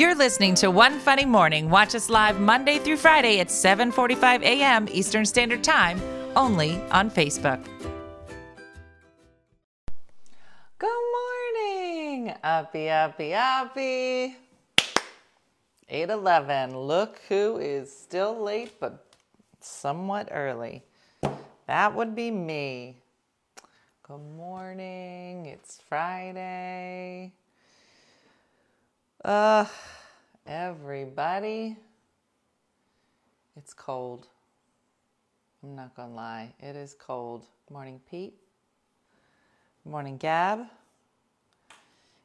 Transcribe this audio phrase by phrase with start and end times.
[0.00, 1.68] You're listening to One Funny Morning.
[1.68, 4.88] Watch us live Monday through Friday at 7:45 a.m.
[4.90, 6.00] Eastern Standard Time,
[6.34, 7.62] only on Facebook.
[10.78, 14.36] Good morning, uppy, uppy, uppy.
[15.90, 16.78] 811.
[16.78, 19.04] Look who is still late but
[19.60, 20.82] somewhat early.
[21.66, 23.02] That would be me.
[24.02, 25.44] Good morning.
[25.44, 27.34] It's Friday.
[29.24, 29.66] Uh,
[30.46, 31.76] everybody.
[33.54, 34.28] It's cold.
[35.62, 36.54] I'm not gonna lie.
[36.58, 37.44] It is cold.
[37.70, 38.32] Morning, Pete.
[39.84, 40.60] Morning, Gab.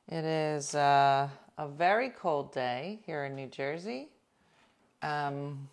[0.07, 1.27] It is uh,
[1.57, 4.07] a very cold day here in New Jersey.
[5.01, 5.67] Um,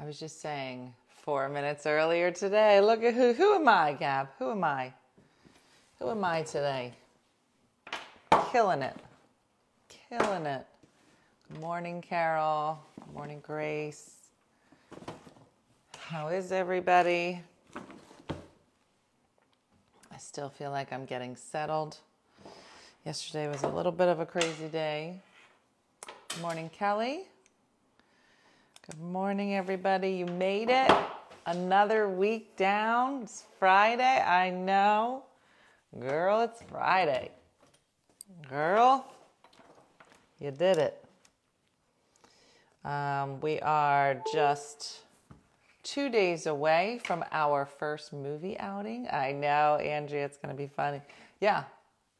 [0.00, 2.80] I was just saying four minutes earlier today.
[2.80, 3.34] Look at who.
[3.34, 4.30] Who am I, Gab?
[4.40, 4.92] Who am I?
[6.00, 6.92] Who am I today?
[8.52, 8.94] Killing it.
[10.10, 10.66] Killing it.
[11.48, 12.78] Good morning, Carol.
[13.02, 14.10] Good morning, Grace.
[15.96, 17.40] How is everybody?
[20.12, 21.96] I still feel like I'm getting settled.
[23.06, 25.22] Yesterday was a little bit of a crazy day.
[26.04, 27.22] Good morning, Kelly.
[28.86, 30.10] Good morning, everybody.
[30.10, 30.92] You made it.
[31.46, 33.22] Another week down.
[33.22, 34.20] It's Friday.
[34.20, 35.22] I know.
[35.98, 37.30] Girl, it's Friday.
[38.48, 39.06] Girl,
[40.40, 41.04] you did it.
[42.84, 45.00] Um, we are just
[45.82, 49.06] two days away from our first movie outing.
[49.12, 51.00] I know, Andrea, it's going to be funny.
[51.40, 51.64] Yeah.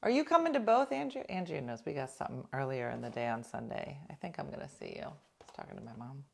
[0.03, 1.25] Are you coming to both, Andrea?
[1.29, 3.99] Andrea knows we got something earlier in the day on Sunday.
[4.11, 5.05] I think I'm going to see you.
[5.05, 6.25] I was talking to my mom.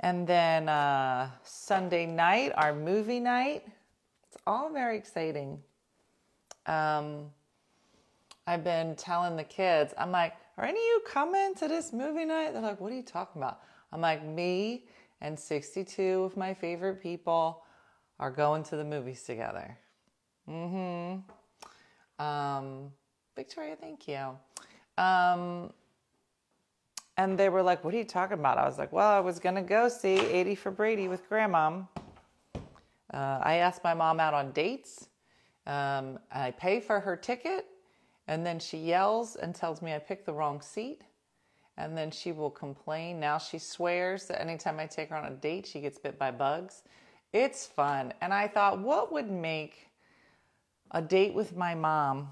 [0.00, 3.64] And then uh, Sunday night, our movie night.
[4.28, 5.58] It's all very exciting.
[6.66, 7.26] Um,
[8.46, 12.24] I've been telling the kids, I'm like, are any of you coming to this movie
[12.24, 12.52] night?
[12.52, 13.60] They're like, what are you talking about?
[13.92, 14.84] I'm like, me
[15.20, 17.64] and 62 of my favorite people
[18.20, 19.76] are going to the movies together.
[20.48, 21.22] Mm
[22.18, 22.24] hmm.
[22.24, 22.92] Um,
[23.34, 24.38] Victoria, thank you.
[24.96, 25.72] Um,
[27.18, 28.58] and they were like, what are you talking about?
[28.58, 31.82] I was like, well, I was going to go see 80 for Brady with grandma.
[33.12, 35.08] Uh, I asked my mom out on dates.
[35.66, 37.66] Um, I pay for her ticket
[38.28, 41.02] and then she yells and tells me I picked the wrong seat.
[41.78, 43.20] And then she will complain.
[43.20, 46.30] Now she swears that anytime I take her on a date, she gets bit by
[46.30, 46.82] bugs.
[47.34, 48.14] It's fun.
[48.22, 49.88] And I thought, what would make
[50.92, 52.30] a date with my mom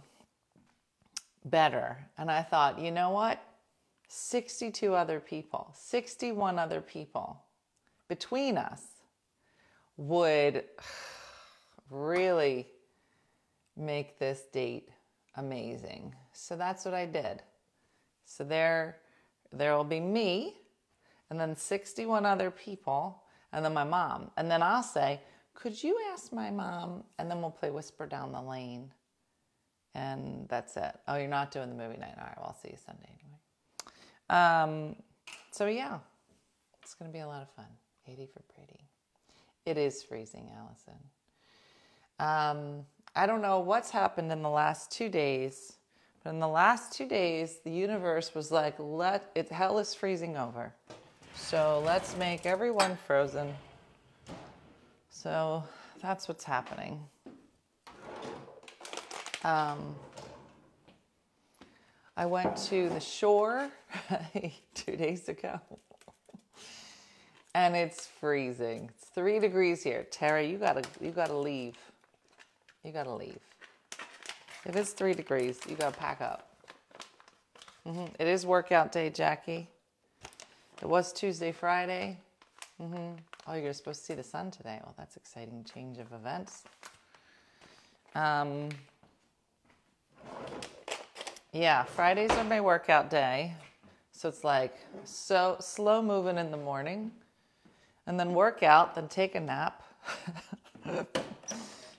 [1.44, 1.98] better?
[2.16, 3.38] And I thought, you know what?
[4.08, 7.42] 62 other people, 61 other people
[8.08, 8.82] between us
[9.98, 10.64] would
[11.90, 12.66] really
[13.76, 14.88] make this date
[15.36, 16.14] amazing.
[16.32, 17.42] So that's what I did.
[18.24, 18.98] So there
[19.52, 20.56] there will be me
[21.30, 23.22] and then 61 other people
[23.52, 24.30] and then my mom.
[24.36, 25.20] And then I'll say,
[25.54, 28.92] "Could you ask my mom?" And then we'll play Whisper Down the Lane.
[29.94, 30.98] And that's it.
[31.06, 32.14] Oh, you're not doing the movie night.
[32.18, 33.38] All right, well, I'll see you Sunday anyway.
[34.28, 34.96] Um,
[35.52, 35.98] so yeah,
[36.82, 37.66] it's going to be a lot of fun.
[38.06, 38.80] 80 for Brady.
[39.64, 40.98] It is freezing, Allison.
[42.18, 42.86] Um,
[43.16, 45.74] I don't know what's happened in the last two days,
[46.24, 50.36] but in the last two days, the universe was like, let it hell is freezing
[50.36, 50.72] over.
[51.36, 53.54] So let's make everyone frozen.
[55.10, 55.62] So
[56.02, 57.00] that's what's happening.
[59.44, 59.94] Um,
[62.16, 63.70] I went to the shore
[64.74, 65.60] two days ago.
[67.54, 68.90] and it's freezing.
[68.96, 70.04] It's three degrees here.
[70.10, 71.76] Terry, you gotta you gotta leave
[72.84, 73.40] you gotta leave.
[74.64, 76.48] If it's three degrees, you gotta pack up.
[77.86, 78.14] Mm-hmm.
[78.18, 79.68] It is workout day, Jackie.
[80.80, 82.18] It was Tuesday, Friday.
[82.80, 83.14] Mm-hmm.
[83.46, 84.80] Oh, you're supposed to see the sun today.
[84.82, 86.64] Well, that's exciting change of events.
[88.14, 88.68] Um,
[91.52, 93.54] yeah, Fridays are my workout day.
[94.12, 97.12] So it's like so slow moving in the morning
[98.06, 99.82] and then workout, then take a nap.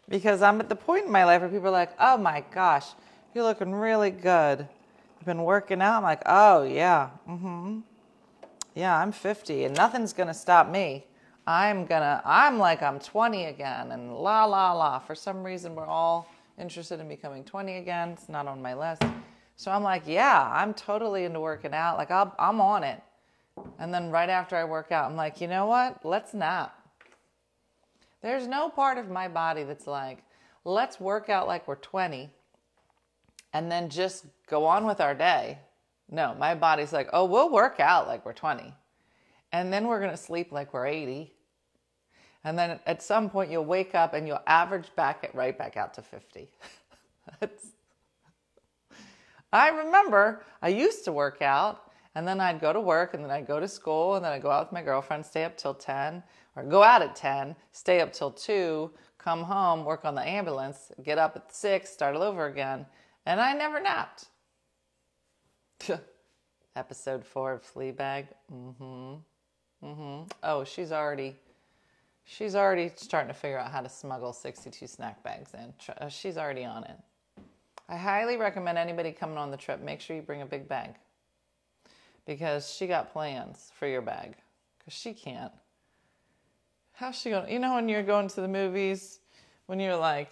[0.09, 2.87] because I'm at the point in my life where people are like, oh my gosh,
[3.33, 4.67] you're looking really good.
[5.19, 5.97] You've been working out.
[5.97, 7.79] I'm like, oh yeah, mm-hmm.
[8.75, 11.05] Yeah, I'm 50 and nothing's gonna stop me.
[11.47, 14.99] I'm gonna, I'm like I'm 20 again and la la la.
[14.99, 16.27] For some reason, we're all
[16.59, 18.09] interested in becoming 20 again.
[18.09, 19.03] It's not on my list.
[19.57, 21.97] So I'm like, yeah, I'm totally into working out.
[21.97, 23.01] Like i I'm on it.
[23.79, 26.05] And then right after I work out, I'm like, you know what?
[26.05, 26.74] Let's nap.
[28.25, 30.23] There's no part of my body that's like,
[30.63, 32.31] let's work out like we're 20
[33.53, 35.59] and then just go on with our day.
[36.09, 38.73] No, my body's like, oh, we'll work out like we're 20.
[39.51, 41.35] And then we're going to sleep like we're 80.
[42.43, 45.77] And then at some point you'll wake up and you'll average back it right back
[45.77, 46.49] out to 50.
[49.53, 53.29] I remember I used to work out and then I'd go to work and then
[53.29, 55.75] I'd go to school and then I'd go out with my girlfriend, stay up till
[55.75, 56.23] 10
[56.55, 60.91] or go out at 10, stay up till 2, come home, work on the ambulance,
[61.03, 62.85] get up at 6, start all over again.
[63.25, 64.25] And I never napped.
[66.75, 68.27] Episode 4 of Fleabag.
[68.53, 69.15] Mm-hmm.
[69.85, 70.23] Mm-hmm.
[70.43, 71.35] Oh, she's already
[72.25, 75.73] she's already starting to figure out how to smuggle 62 snack bags in.
[75.99, 76.97] Uh, she's already on it.
[77.87, 80.95] I highly recommend anybody coming on the trip, make sure you bring a big bag.
[82.25, 84.35] Because she got plans for your bag.
[84.79, 85.51] Because she can't.
[86.95, 87.51] How's she going?
[87.51, 89.19] You know, when you're going to the movies,
[89.65, 90.31] when you're like,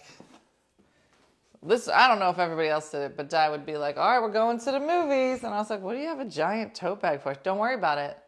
[1.62, 4.10] this, I don't know if everybody else did it, but Di would be like, all
[4.10, 5.44] right, we're going to the movies.
[5.44, 7.34] And I was like, what do you have a giant tote bag for?
[7.34, 8.18] Don't worry about it.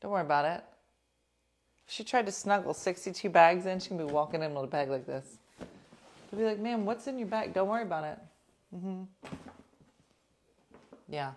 [0.00, 0.64] Don't worry about it.
[1.86, 4.68] If she tried to snuggle 62 bags in, she can be walking in with a
[4.68, 5.38] bag like this.
[6.30, 7.54] She'd be like, ma'am, what's in your bag?
[7.54, 8.18] Don't worry about it.
[8.74, 9.02] Mm-hmm.
[11.08, 11.32] Yeah.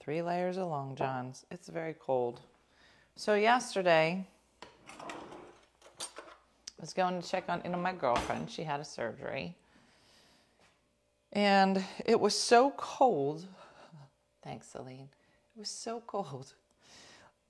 [0.00, 1.46] Three layers of long johns.
[1.50, 2.40] It's very cold.
[3.20, 4.26] So yesterday,
[4.62, 5.06] I
[6.80, 8.50] was going to check on you know, my girlfriend.
[8.50, 9.58] She had a surgery.
[11.30, 13.44] And it was so cold.
[14.42, 15.10] Thanks, Celine.
[15.54, 16.54] It was so cold.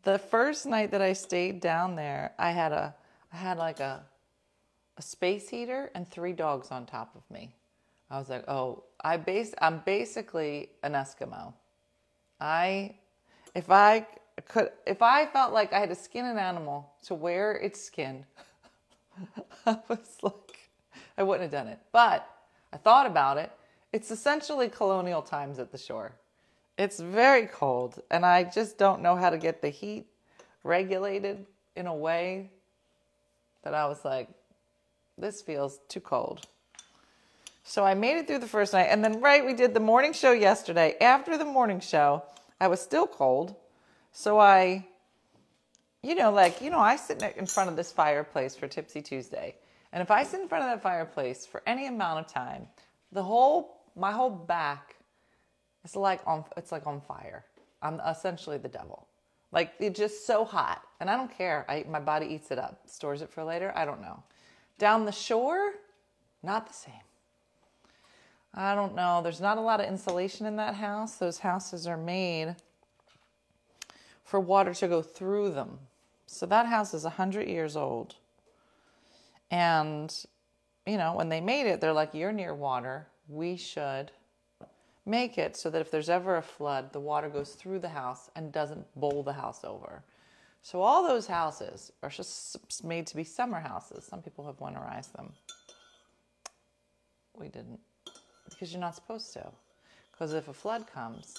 [0.02, 2.92] The first night that I stayed down there, I had a
[3.32, 4.02] I had like a
[4.96, 7.54] a space heater and three dogs on top of me.
[8.10, 11.54] I was like, "Oh, I base I'm basically an Eskimo."
[12.40, 12.96] I
[13.54, 14.04] if I
[14.40, 18.24] could if I felt like I had to skin an animal to wear its skin,
[19.66, 20.70] I was like,
[21.18, 21.80] I wouldn't have done it.
[21.92, 22.28] But
[22.72, 23.50] I thought about it.
[23.92, 26.12] It's essentially colonial times at the shore.
[26.78, 30.06] It's very cold, and I just don't know how to get the heat
[30.64, 31.44] regulated
[31.76, 32.50] in a way
[33.62, 34.28] that I was like,
[35.18, 36.46] this feels too cold.
[37.64, 40.12] So I made it through the first night, and then, right, we did the morning
[40.12, 40.96] show yesterday.
[41.00, 42.22] After the morning show,
[42.60, 43.54] I was still cold.
[44.12, 44.86] So I,
[46.02, 49.56] you know, like, you know, I sit in front of this fireplace for Tipsy Tuesday.
[49.92, 52.66] And if I sit in front of that fireplace for any amount of time,
[53.12, 54.96] the whole, my whole back
[55.84, 57.44] is like on, it's like on fire.
[57.82, 59.06] I'm essentially the devil.
[59.52, 60.82] Like it's just so hot.
[61.00, 61.66] And I don't care.
[61.68, 63.72] I, my body eats it up, stores it for later.
[63.74, 64.22] I don't know.
[64.78, 65.72] Down the shore,
[66.42, 66.94] not the same.
[68.54, 69.20] I don't know.
[69.22, 71.16] There's not a lot of insulation in that house.
[71.16, 72.56] Those houses are made
[74.30, 75.76] for water to go through them.
[76.26, 78.14] So that house is 100 years old.
[79.50, 80.14] And,
[80.86, 83.08] you know, when they made it, they're like, you're near water.
[83.28, 84.12] We should
[85.04, 88.30] make it so that if there's ever a flood, the water goes through the house
[88.36, 90.04] and doesn't bowl the house over.
[90.62, 94.04] So all those houses are just made to be summer houses.
[94.04, 95.32] Some people have winterized them.
[97.36, 97.80] We didn't
[98.48, 99.50] because you're not supposed to.
[100.12, 101.34] Because if a flood comes,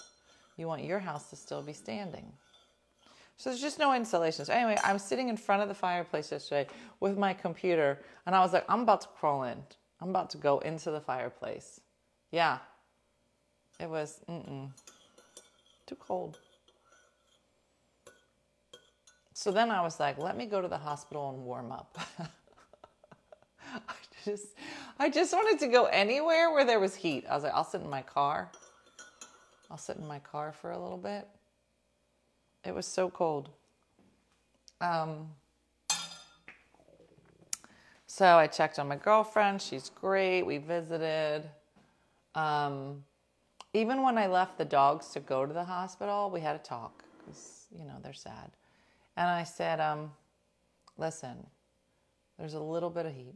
[0.57, 2.33] you want your house to still be standing.
[3.41, 4.45] So there's just no insulation.
[4.45, 6.67] So anyway, I'm sitting in front of the fireplace yesterday
[6.99, 7.97] with my computer,
[8.27, 9.57] and I was like, I'm about to crawl in.
[9.99, 11.81] I'm about to go into the fireplace.
[12.29, 12.59] Yeah,
[13.79, 14.69] it was mm-mm,
[15.87, 16.37] too cold.
[19.33, 21.97] So then I was like, let me go to the hospital and warm up.
[23.73, 24.49] I just,
[24.99, 27.25] I just wanted to go anywhere where there was heat.
[27.27, 28.51] I was like, I'll sit in my car.
[29.71, 31.27] I'll sit in my car for a little bit.
[32.63, 33.49] It was so cold.
[34.81, 35.29] Um,
[38.05, 39.61] so I checked on my girlfriend.
[39.61, 40.43] She's great.
[40.43, 41.49] We visited.
[42.35, 43.03] Um,
[43.73, 47.03] even when I left the dogs to go to the hospital, we had a talk
[47.19, 48.51] because, you know, they're sad.
[49.17, 50.11] And I said, um,
[50.97, 51.45] listen,
[52.37, 53.35] there's a little bit of heat.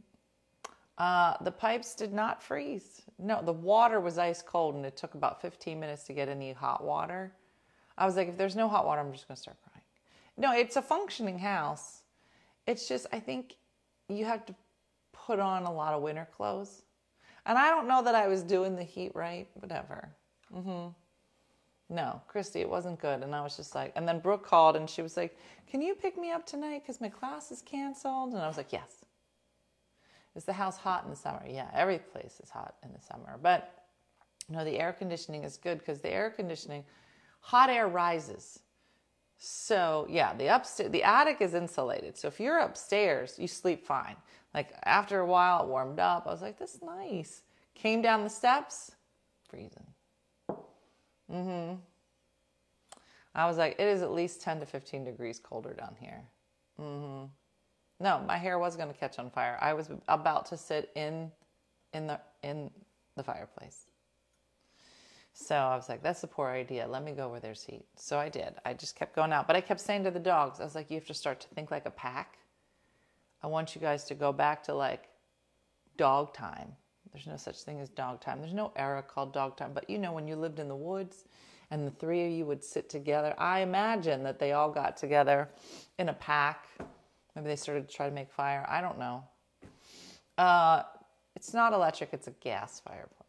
[0.98, 3.02] Uh, the pipes did not freeze.
[3.18, 6.52] No, the water was ice cold and it took about 15 minutes to get any
[6.52, 7.32] hot water.
[7.98, 9.84] I was like, if there's no hot water, I'm just going to start crying.
[10.36, 12.02] No, it's a functioning house.
[12.66, 13.54] It's just, I think
[14.08, 14.54] you have to
[15.12, 16.82] put on a lot of winter clothes.
[17.46, 20.10] And I don't know that I was doing the heat right, whatever.
[20.54, 20.88] Mm-hmm.
[21.88, 23.22] No, Christy, it wasn't good.
[23.22, 25.38] And I was just like, and then Brooke called and she was like,
[25.68, 26.82] Can you pick me up tonight?
[26.82, 28.32] Because my class is canceled.
[28.32, 29.04] And I was like, Yes.
[30.34, 31.42] Is the house hot in the summer?
[31.48, 33.38] Yeah, every place is hot in the summer.
[33.40, 33.72] But
[34.48, 36.84] you no, the air conditioning is good because the air conditioning,
[37.46, 38.58] hot air rises.
[39.38, 42.18] So yeah, the upstairs, the attic is insulated.
[42.18, 44.16] So if you're upstairs, you sleep fine.
[44.52, 46.26] Like after a while, it warmed up.
[46.26, 47.42] I was like, this is nice.
[47.76, 48.96] Came down the steps,
[49.48, 49.86] freezing.
[51.30, 51.76] Mm-hmm.
[53.36, 56.24] I was like, it is at least 10 to 15 degrees colder down here.
[56.80, 57.26] Mm-hmm.
[58.00, 59.56] No, my hair was going to catch on fire.
[59.60, 61.30] I was about to sit in
[61.92, 62.70] in the in
[63.14, 63.86] the fireplace.
[65.38, 66.88] So I was like, that's a poor idea.
[66.88, 67.84] Let me go where there's heat.
[67.94, 68.54] So I did.
[68.64, 69.46] I just kept going out.
[69.46, 71.48] But I kept saying to the dogs, I was like, you have to start to
[71.48, 72.38] think like a pack.
[73.42, 75.10] I want you guys to go back to like
[75.98, 76.72] dog time.
[77.12, 78.40] There's no such thing as dog time.
[78.40, 79.72] There's no era called dog time.
[79.74, 81.24] But you know, when you lived in the woods
[81.70, 85.50] and the three of you would sit together, I imagine that they all got together
[85.98, 86.66] in a pack.
[87.34, 88.64] Maybe they started to try to make fire.
[88.70, 89.22] I don't know.
[90.38, 90.84] Uh,
[91.34, 93.25] it's not electric, it's a gas fireplace.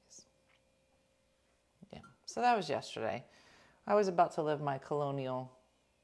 [2.38, 3.24] So that was yesterday.
[3.88, 5.52] I was about to live my colonial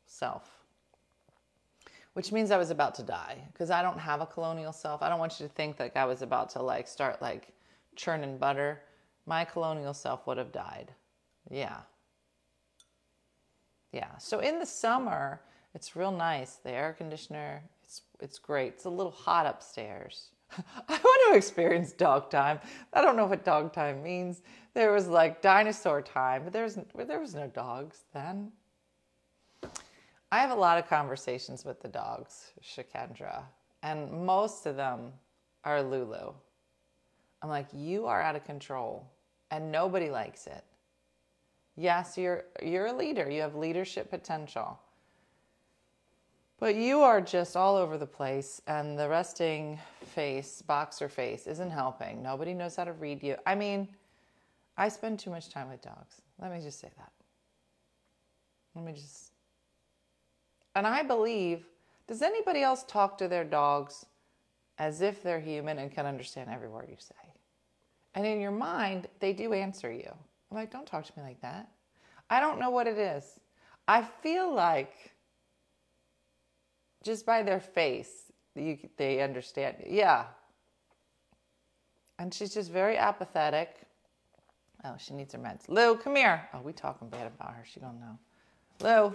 [0.07, 0.49] self,
[2.13, 5.03] which means I was about to die because I don't have a colonial self.
[5.03, 7.49] I don't want you to think like I was about to like start like
[7.95, 8.81] churning butter.
[9.27, 10.91] My colonial self would have died.
[11.51, 11.81] Yeah.
[13.91, 14.17] Yeah.
[14.17, 15.39] So in the summer,
[15.75, 16.55] it's real nice.
[16.55, 18.73] The air conditioner, it's it's great.
[18.73, 20.29] It's a little hot upstairs.
[20.89, 22.59] I want to experience dog time.
[22.91, 24.41] I don't know what dog time means.
[24.73, 28.51] There was like dinosaur time, but there's there was no dogs then.
[30.31, 33.43] I have a lot of conversations with the dogs, Shakendra,
[33.83, 35.13] and most of them
[35.63, 36.33] are Lulu.
[37.43, 39.05] I'm like, you are out of control,
[39.51, 40.63] and nobody likes it.
[41.75, 43.29] Yes, you're you're a leader.
[43.29, 44.79] You have leadership potential.
[46.59, 49.77] But you are just all over the place, and the resting
[50.15, 52.23] face, boxer face, isn't helping.
[52.23, 53.35] Nobody knows how to read you.
[53.45, 53.87] I mean,
[54.77, 56.21] I spend too much time with dogs.
[56.41, 57.11] Let me just say that.
[58.75, 59.31] Let me just.
[60.75, 61.65] And I believe,
[62.07, 64.05] does anybody else talk to their dogs
[64.79, 67.33] as if they're human and can understand every word you say?
[68.15, 70.09] And in your mind, they do answer you.
[70.51, 71.69] I'm like, don't talk to me like that.
[72.29, 73.39] I don't know what it is.
[73.87, 75.13] I feel like
[77.03, 79.77] just by their face, you, they understand.
[79.85, 80.25] Yeah.
[82.17, 83.82] And she's just very apathetic.
[84.85, 85.69] Oh, she needs her meds.
[85.69, 86.49] Lou, come here.
[86.53, 87.63] Oh, we talking bad about her.
[87.65, 88.19] She don't know.
[88.81, 89.13] Lou.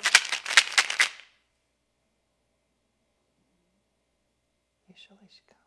[4.88, 5.58] Usually she comes.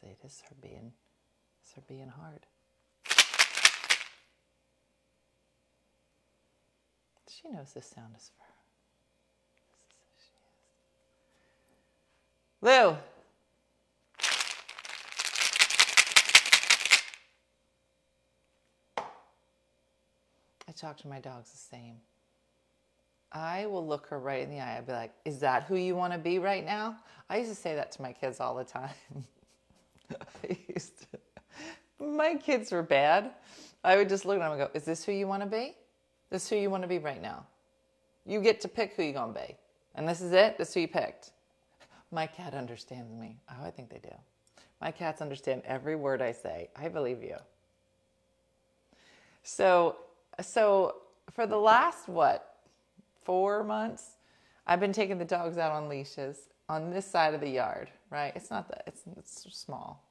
[0.00, 0.92] See, this is her being,
[1.62, 2.46] this is her being hard.
[7.28, 8.44] She knows this sound is for
[12.70, 12.92] her.
[12.92, 12.96] Lou.
[20.76, 21.96] Talk to my dogs the same.
[23.32, 24.78] I will look her right in the eye.
[24.78, 26.96] I'd be like, Is that who you want to be right now?
[27.28, 28.90] I used to say that to my kids all the time.
[30.44, 31.18] I used to.
[32.04, 33.32] My kids were bad.
[33.82, 35.74] I would just look at them and go, Is this who you want to be?
[36.30, 37.46] This is who you want to be right now.
[38.24, 39.56] You get to pick who you're going to be.
[39.94, 40.58] And this is it.
[40.58, 41.30] This is who you picked.
[42.10, 43.38] My cat understands me.
[43.50, 44.14] Oh, I think they do.
[44.80, 46.68] My cats understand every word I say.
[46.76, 47.36] I believe you.
[49.42, 49.96] So,
[50.40, 50.96] so
[51.30, 52.56] for the last what,
[53.24, 54.16] four months,
[54.66, 57.90] I've been taking the dogs out on leashes on this side of the yard.
[58.10, 58.32] Right?
[58.36, 58.84] It's not that.
[58.86, 60.02] It's it's small.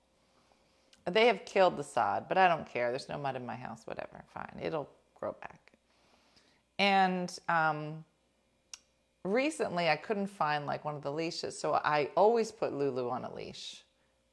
[1.06, 2.90] They have killed the sod, but I don't care.
[2.90, 3.82] There's no mud in my house.
[3.86, 4.24] Whatever.
[4.34, 4.60] Fine.
[4.62, 5.72] It'll grow back.
[6.78, 8.04] And um,
[9.24, 13.24] recently I couldn't find like one of the leashes, so I always put Lulu on
[13.24, 13.84] a leash.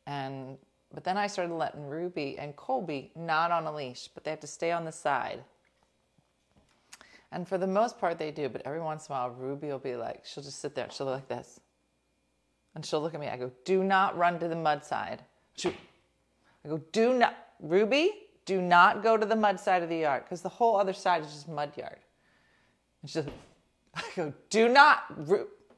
[0.06, 0.58] And
[0.92, 4.40] but then I started letting Ruby and Colby not on a leash, but they have
[4.40, 5.42] to stay on the side.
[7.32, 9.78] And for the most part they do, but every once in a while Ruby will
[9.78, 11.60] be like, she'll just sit there, she'll look like this.
[12.74, 13.28] And she'll look at me.
[13.28, 15.22] I go, do not run to the mud side.
[15.56, 18.12] She, I go, do not, Ruby,
[18.44, 21.22] do not go to the mud side of the yard because the whole other side
[21.22, 21.98] is just mud yard.
[23.00, 23.34] And she's like,
[23.94, 25.04] I go, do not,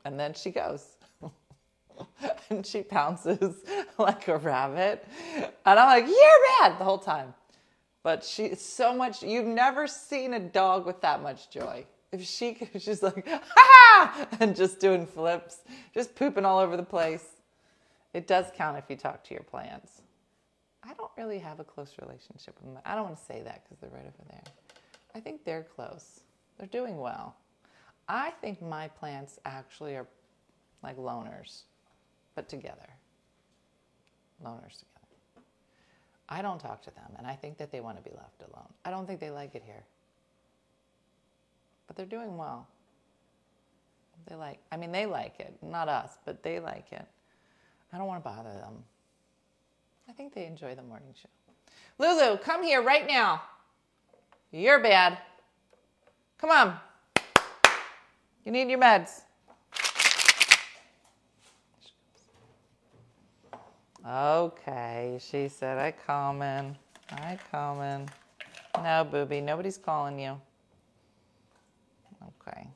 [0.04, 0.96] and then she goes.
[2.50, 3.62] and she pounces
[3.98, 5.06] like a rabbit.
[5.36, 7.34] And I'm like, you're bad the whole time.
[8.04, 11.86] But she's so much, you've never seen a dog with that much joy.
[12.12, 16.84] If she, she's like, ha ha and just doing flips, just pooping all over the
[16.84, 17.24] place.
[18.12, 20.02] It does count if you talk to your plants.
[20.84, 22.82] I don't really have a close relationship with them.
[22.84, 24.42] I don't want to say that because they're right over there.
[25.14, 26.20] I think they're close.
[26.58, 27.34] They're doing well.
[28.06, 30.06] I think my plants actually are
[30.82, 31.62] like loners,
[32.34, 32.90] but together.
[34.44, 34.93] Loners together.
[36.28, 38.68] I don't talk to them, and I think that they want to be left alone.
[38.84, 39.84] I don't think they like it here.
[41.86, 42.66] But they're doing well.
[44.26, 47.06] They like, I mean, they like it, not us, but they like it.
[47.92, 48.82] I don't want to bother them.
[50.08, 51.28] I think they enjoy the morning show.
[51.98, 53.42] Lulu, come here right now.
[54.50, 55.18] You're bad.
[56.38, 56.76] Come on.
[58.44, 59.22] You need your meds.
[64.06, 66.76] Okay, she said, I coming.
[67.10, 68.10] I coming.
[68.82, 70.40] No, booby, nobody's calling you.
[72.22, 72.66] Okay,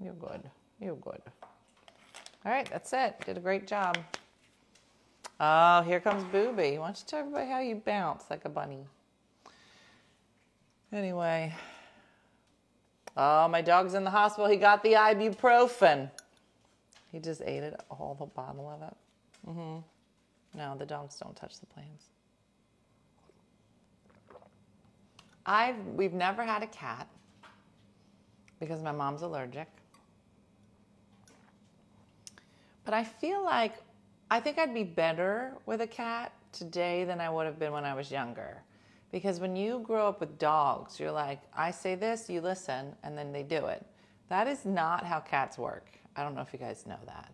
[0.00, 0.42] you're good.
[0.80, 1.20] You're good.
[2.44, 3.16] All right, that's it.
[3.24, 3.98] Did a great job.
[5.40, 6.78] Oh, here comes Booby.
[6.78, 8.86] Why don't you tell everybody how you bounce like a bunny?
[10.92, 11.54] Anyway.
[13.16, 14.48] Oh, my dog's in the hospital.
[14.48, 16.10] He got the ibuprofen.
[17.10, 18.96] He just ate it, all the bottle of it.
[19.48, 19.78] Mm-hmm.
[20.56, 22.10] No, the dogs don't touch the planes.
[25.44, 27.06] I've we've never had a cat
[28.58, 29.68] because my mom's allergic.
[32.84, 33.74] But I feel like
[34.30, 37.84] I think I'd be better with a cat today than I would have been when
[37.84, 38.62] I was younger.
[39.12, 43.16] Because when you grow up with dogs, you're like, I say this, you listen, and
[43.16, 43.84] then they do it.
[44.28, 45.86] That is not how cats work.
[46.16, 47.30] I don't know if you guys know that.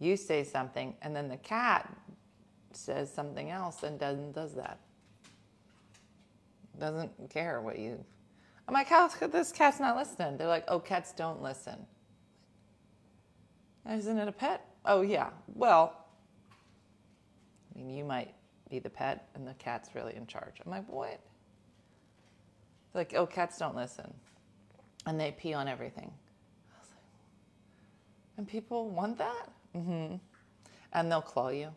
[0.00, 1.88] You say something, and then the cat
[2.76, 4.78] says something else and doesn't does that.
[6.78, 8.04] Doesn't care what you.
[8.68, 10.36] I'm like, how could this cat's not listening?
[10.36, 11.86] They're like, oh, cats don't listen.
[13.88, 14.66] Isn't it a pet?
[14.84, 15.30] Oh yeah.
[15.54, 16.06] Well,
[17.74, 18.34] I mean, you might
[18.68, 20.56] be the pet and the cat's really in charge.
[20.64, 21.20] I'm like, what?
[22.94, 24.12] Like, oh, cats don't listen.
[25.06, 26.10] And they pee on everything.
[26.70, 26.88] Like,
[28.38, 29.48] and people want that?
[29.76, 30.16] Mm-hmm.
[30.92, 31.68] And they'll claw you.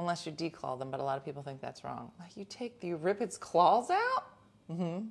[0.00, 2.10] Unless you declaw them, but a lot of people think that's wrong.
[2.18, 4.24] Like, you take, rip its claws out?
[4.72, 5.08] Mm-hmm.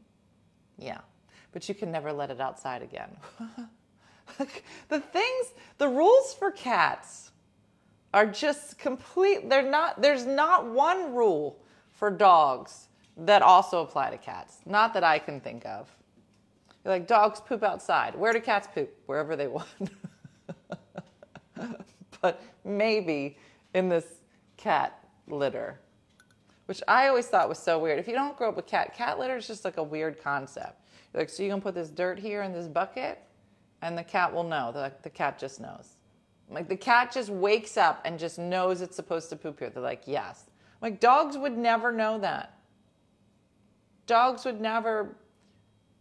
[0.79, 0.97] Yeah.
[1.51, 3.15] But you can never let it outside again.
[4.89, 7.29] the things, the rules for cats
[8.15, 9.47] are just complete.
[9.47, 14.57] They're not, there's not one rule for dogs that also apply to cats.
[14.65, 15.87] Not that I can think of.
[16.83, 18.15] You're like, dogs poop outside.
[18.15, 18.91] Where do cats poop?
[19.05, 19.67] Wherever they want.
[22.21, 23.37] but maybe
[23.75, 24.18] in this
[24.59, 25.79] cat litter,
[26.65, 27.97] which I always thought was so weird.
[27.97, 30.85] If you don't grow up with cat, cat litter is just like a weird concept.
[31.13, 33.19] You're like, so you can put this dirt here in this bucket,
[33.81, 34.71] and the cat will know.
[34.71, 35.95] The, the cat just knows.
[36.49, 39.69] Like the cat just wakes up and just knows it's supposed to poop here.
[39.69, 40.45] They're like, yes.
[40.81, 42.57] Like dogs would never know that.
[44.07, 45.15] Dogs would never,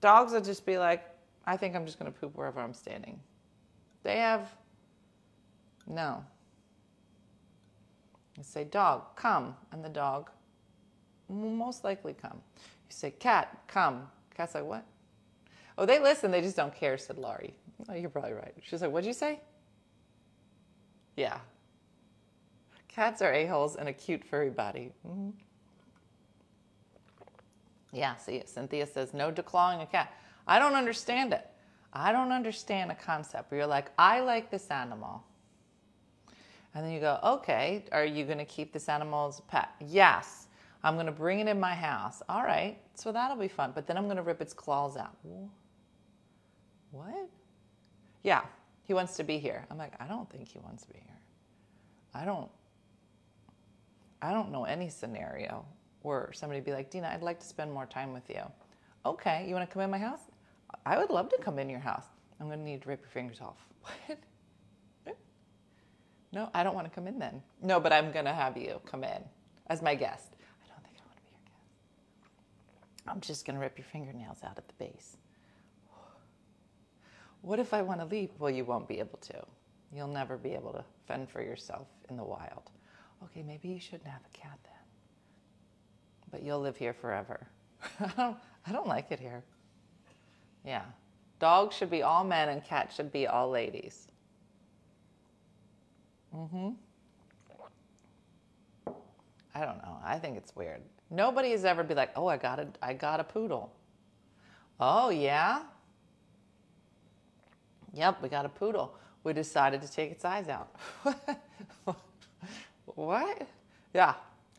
[0.00, 1.04] dogs would just be like,
[1.46, 3.20] I think I'm just going to poop wherever I'm standing.
[4.02, 4.48] They have,
[5.86, 6.24] no.
[8.38, 9.56] You say, dog, come.
[9.72, 10.30] And the dog
[11.28, 12.40] will most likely come.
[12.56, 14.08] You say, cat, come.
[14.34, 14.84] Cat's like, what?
[15.76, 17.54] Oh, they listen, they just don't care, said Laurie.
[17.88, 18.54] Oh, you're probably right.
[18.62, 19.40] She's like, what'd you say?
[21.16, 21.38] Yeah.
[22.88, 24.92] Cats are a-holes and a cute furry body.
[25.06, 25.30] Mm-hmm.
[27.92, 30.12] Yeah, see, Cynthia says, no declawing a cat.
[30.46, 31.46] I don't understand it.
[31.92, 35.24] I don't understand a concept where you're like, I like this animal.
[36.74, 39.70] And then you go, okay, are you going to keep this animal as a pet?
[39.80, 40.46] Yes.
[40.84, 42.22] I'm going to bring it in my house.
[42.28, 43.72] All right, so that'll be fun.
[43.74, 45.16] But then I'm going to rip its claws out.
[46.92, 47.28] What?
[48.22, 48.42] Yeah,
[48.84, 49.66] he wants to be here.
[49.70, 51.16] I'm like, I don't think he wants to be here.
[52.14, 52.50] I don't
[54.20, 55.64] I don't know any scenario
[56.02, 58.42] where somebody be like, Dina, I'd like to spend more time with you.
[59.06, 60.22] Okay, you want to come in my house?
[60.84, 62.04] I would love to come in your house.
[62.40, 63.56] I'm going to need to rip your fingers off.
[64.08, 64.18] What?
[66.32, 67.42] No, I don't want to come in then.
[67.62, 69.22] No, but I'm going to have you come in
[69.68, 70.36] as my guest.
[70.62, 73.08] I don't think I want to be your guest.
[73.08, 75.16] I'm just going to rip your fingernails out at the base.
[77.42, 78.30] What if I want to leave?
[78.38, 79.44] Well, you won't be able to.
[79.92, 82.70] You'll never be able to fend for yourself in the wild.
[83.24, 84.72] Okay, maybe you shouldn't have a cat then.
[86.30, 87.46] But you'll live here forever.
[88.00, 88.36] I, don't,
[88.66, 89.42] I don't like it here.
[90.64, 90.82] Yeah.
[91.38, 94.08] Dogs should be all men and cats should be all ladies.
[96.34, 96.70] Mm-hmm.
[99.54, 99.96] I don't know.
[100.04, 100.80] I think it's weird.
[101.10, 103.72] Nobody has ever be like, oh, I got a, I got a poodle.
[104.78, 105.62] Oh, yeah?
[107.94, 108.94] Yep, we got a poodle.
[109.24, 110.74] We decided to take its eyes out.
[112.84, 113.48] what?
[113.92, 114.14] Yeah.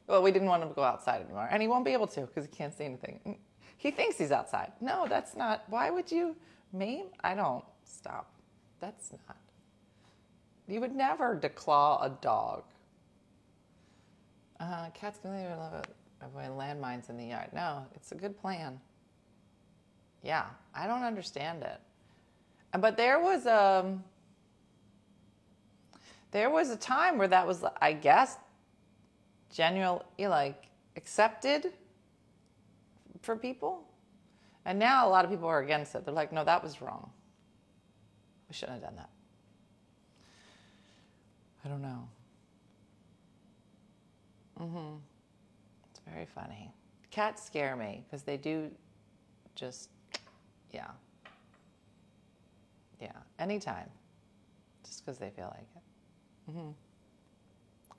[0.07, 1.47] Well, we didn't want him to go outside anymore.
[1.51, 3.37] And he won't be able to because he can't see anything.
[3.77, 4.73] He thinks he's outside.
[4.81, 5.63] No, that's not.
[5.69, 6.35] Why would you
[6.73, 7.05] maim?
[7.23, 7.63] I don't.
[7.85, 8.29] Stop.
[8.81, 9.37] That's not.
[10.69, 12.63] You would never declaw a dog.
[14.59, 15.87] Uh, cats can even love it.
[16.21, 17.49] Avoid landmines in the yard.
[17.53, 18.79] No, it's a good plan.
[20.21, 21.79] Yeah, I don't understand it.
[22.79, 24.03] But there was a um,
[26.31, 28.37] there was a time where that was, I guess,
[29.51, 31.73] genuinely like accepted
[33.21, 33.83] for people.
[34.65, 36.05] And now a lot of people are against it.
[36.05, 37.09] They're like, no, that was wrong.
[38.47, 39.09] We shouldn't have done that.
[41.63, 42.07] I don't know.
[44.59, 44.95] Mm-hmm.
[45.89, 46.71] It's very funny.
[47.11, 48.69] Cats scare me because they do
[49.55, 49.89] just,
[50.71, 50.89] yeah.
[53.01, 53.89] Yeah, anytime.
[54.85, 56.51] Just because they feel like it.
[56.51, 56.69] Mm-hmm.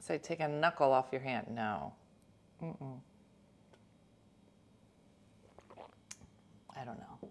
[0.00, 1.46] Say, take a knuckle off your hand.
[1.50, 1.92] No.
[2.62, 2.98] Mm-mm.
[6.78, 7.28] I don't know.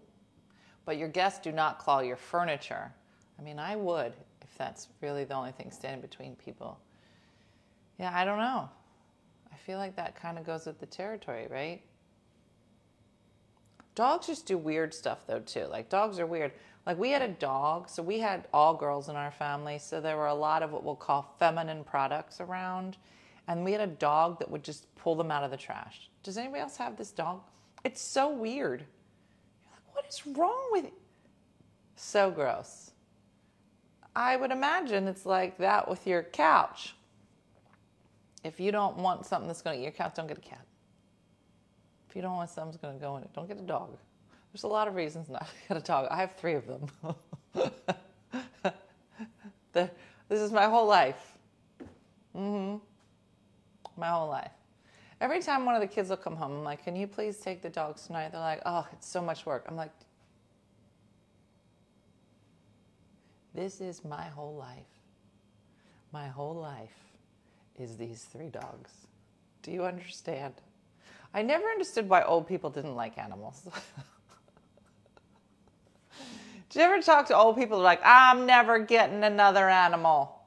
[0.84, 2.92] But your guests do not claw your furniture.
[3.38, 4.12] I mean, I would
[4.60, 6.78] that's really the only thing standing between people.
[7.98, 8.68] Yeah, I don't know.
[9.50, 11.80] I feel like that kind of goes with the territory, right?
[13.94, 15.64] Dogs just do weird stuff though too.
[15.64, 16.52] Like dogs are weird.
[16.84, 20.18] Like we had a dog, so we had all girls in our family, so there
[20.18, 22.98] were a lot of what we'll call feminine products around.
[23.48, 26.10] And we had a dog that would just pull them out of the trash.
[26.22, 27.40] Does anybody else have this dog?
[27.82, 28.80] It's so weird.
[29.62, 30.92] You're like, what is wrong with it?
[31.96, 32.89] So gross.
[34.14, 36.94] I would imagine it's like that with your couch.
[38.42, 40.64] If you don't want something that's going to eat your couch, don't get a cat.
[42.08, 43.96] If you don't want something that's going to go in it, don't get a dog.
[44.52, 46.08] There's a lot of reasons not to get a dog.
[46.10, 46.86] I have three of them.
[49.72, 49.90] the,
[50.28, 51.38] this is my whole life.
[52.36, 52.78] Mm-hmm.
[53.96, 54.50] My whole life.
[55.20, 57.60] Every time one of the kids will come home, I'm like, "Can you please take
[57.60, 59.92] the dogs tonight?" They're like, "Oh, it's so much work." I'm like,
[63.54, 64.86] "This is my whole life.
[66.12, 67.14] My whole life
[67.78, 68.90] is these three dogs.
[69.62, 70.54] Do you understand?"
[71.32, 73.68] I never understood why old people didn't like animals.
[76.70, 80.40] Do you ever talk to old people like, I'm never getting another animal?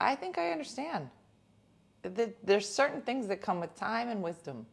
[0.00, 1.10] I think I understand.
[2.02, 4.66] There's certain things that come with time and wisdom.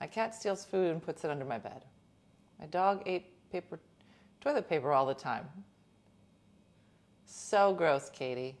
[0.00, 1.84] My cat steals food and puts it under my bed.
[2.58, 3.78] My dog ate paper,
[4.42, 5.48] toilet paper all the time.
[7.24, 8.56] So gross, Katie.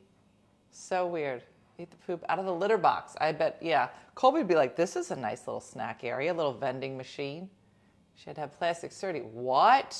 [0.70, 1.42] So weird.
[1.78, 3.14] Eat the poop out of the litter box.
[3.20, 3.88] I bet, yeah.
[4.14, 7.50] Colby would be like, this is a nice little snack area, a little vending machine.
[8.14, 9.22] She had to have plastic surgery.
[9.22, 9.98] What?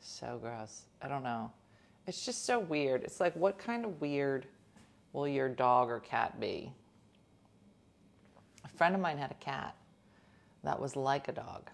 [0.00, 0.82] So gross.
[1.02, 1.50] I don't know.
[2.06, 3.02] It's just so weird.
[3.02, 4.46] It's like, what kind of weird
[5.12, 6.70] will your dog or cat be?
[8.64, 9.74] A friend of mine had a cat
[10.62, 11.70] that was like a dog.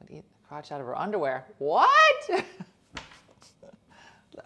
[0.00, 1.44] Would eat crotch out of her underwear.
[1.58, 2.30] What?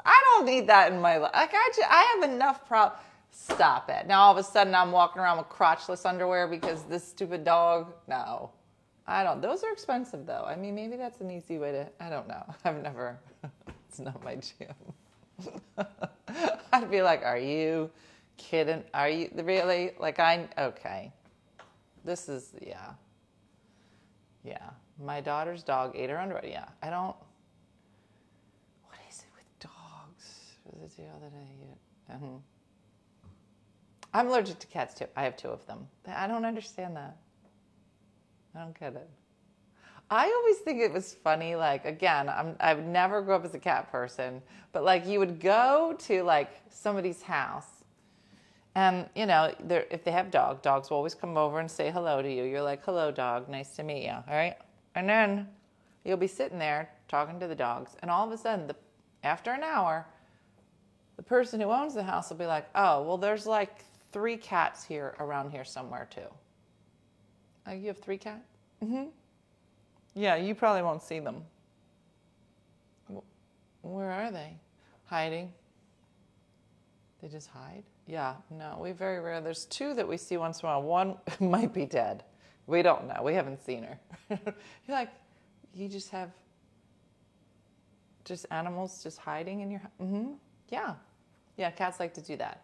[0.05, 1.31] I don't need that in my life.
[1.35, 3.01] Like I, just, I have enough problems.
[3.31, 4.07] Stop it.
[4.07, 7.93] Now all of a sudden I'm walking around with crotchless underwear because this stupid dog.
[8.07, 8.51] No.
[9.07, 9.41] I don't.
[9.41, 10.45] Those are expensive though.
[10.47, 11.89] I mean, maybe that's an easy way to.
[12.01, 12.45] I don't know.
[12.65, 13.19] I've never.
[13.89, 14.75] it's not my jam.
[16.73, 17.91] I'd be like, "Are you
[18.37, 18.85] kidding?
[18.95, 20.49] Are you really like I?
[20.57, 21.13] Okay,
[22.05, 22.93] this is yeah,
[24.45, 24.71] yeah.
[24.99, 26.45] My daughter's dog ate her underwear.
[26.45, 27.17] Yeah, I don't.
[28.85, 30.57] What is it with dogs?
[30.65, 32.15] Was it the other day?
[32.15, 32.39] Uh-huh.
[34.15, 35.07] I'm allergic to cats too.
[35.17, 35.87] I have two of them.
[36.07, 37.17] I don't understand that.
[38.55, 39.09] I don't get it.
[40.11, 41.55] I always think it was funny.
[41.57, 45.19] Like again, I'm, I would never grow up as a cat person, but like you
[45.19, 47.85] would go to like somebody's house,
[48.75, 49.55] and you know,
[49.91, 52.45] if they have dog, dogs will always come over and say hello to you.
[52.45, 53.49] You're like, "Hello, dog.
[53.49, 54.57] Nice to meet you." All right,
[54.95, 55.49] and then
[56.05, 58.77] you'll be sitting there talking to the dogs, and all of a sudden, the,
[59.23, 60.07] after an hour,
[61.17, 64.85] the person who owns the house will be like, "Oh, well, there's like three cats
[64.85, 66.29] here around here somewhere too."
[67.67, 68.49] Oh, you have three cats?
[68.83, 69.05] Mm-hmm.
[70.15, 71.45] Yeah, you probably won't see them.
[73.83, 74.57] Where are they?
[75.07, 75.53] Hiding.
[77.21, 77.85] They just hide?
[78.07, 79.41] Yeah, no, we very rare.
[79.41, 80.83] There's two that we see once in a while.
[80.83, 82.25] One might be dead.
[82.67, 83.23] We don't know.
[83.23, 83.99] We haven't seen her.
[84.31, 85.11] You're like,
[85.75, 86.31] you just have
[88.25, 89.81] just animals just hiding in your.
[90.01, 90.33] Mm-hmm.
[90.69, 90.95] Yeah,
[91.57, 91.71] yeah.
[91.71, 92.63] Cats like to do that.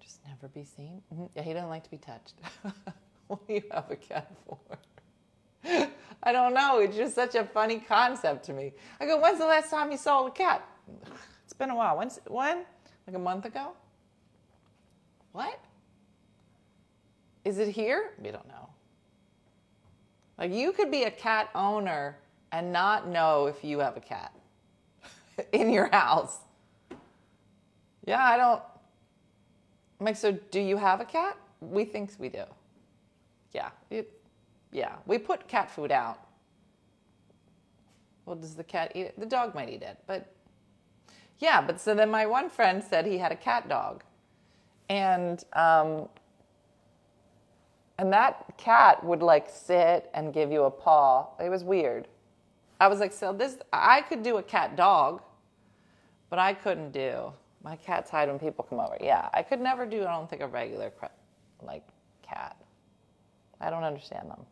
[0.00, 1.02] Just never be seen.
[1.12, 1.26] Mm-hmm.
[1.34, 2.34] Yeah, he doesn't like to be touched.
[3.26, 4.58] what do you have a cat for?
[6.22, 6.78] I don't know.
[6.78, 8.72] It's just such a funny concept to me.
[9.00, 10.66] I go, when's the last time you saw a cat?
[11.44, 11.96] It's been a while.
[11.96, 12.64] When's when?
[13.06, 13.68] Like a month ago?
[15.30, 15.60] What?
[17.44, 18.10] Is it here?
[18.20, 18.65] We don't know.
[20.38, 22.16] Like you could be a cat owner
[22.52, 24.32] and not know if you have a cat
[25.52, 26.38] in your house.
[28.06, 28.62] Yeah, I don't.
[29.98, 31.36] I'm like, so do you have a cat?
[31.60, 32.44] We think we do.
[33.52, 34.12] Yeah, it,
[34.70, 34.96] yeah.
[35.06, 36.20] We put cat food out.
[38.26, 39.18] Well, does the cat eat it?
[39.18, 40.32] The dog might eat it, but
[41.38, 41.62] yeah.
[41.62, 44.04] But so then my one friend said he had a cat dog,
[44.88, 46.08] and um,
[47.98, 51.28] And that cat would like sit and give you a paw.
[51.40, 52.08] It was weird.
[52.78, 55.22] I was like, so this, I could do a cat dog,
[56.28, 57.32] but I couldn't do.
[57.62, 58.96] My cats hide when people come over.
[59.00, 60.92] Yeah, I could never do, I don't think, a regular
[61.62, 61.86] like
[62.22, 62.56] cat.
[63.60, 64.44] I don't understand them.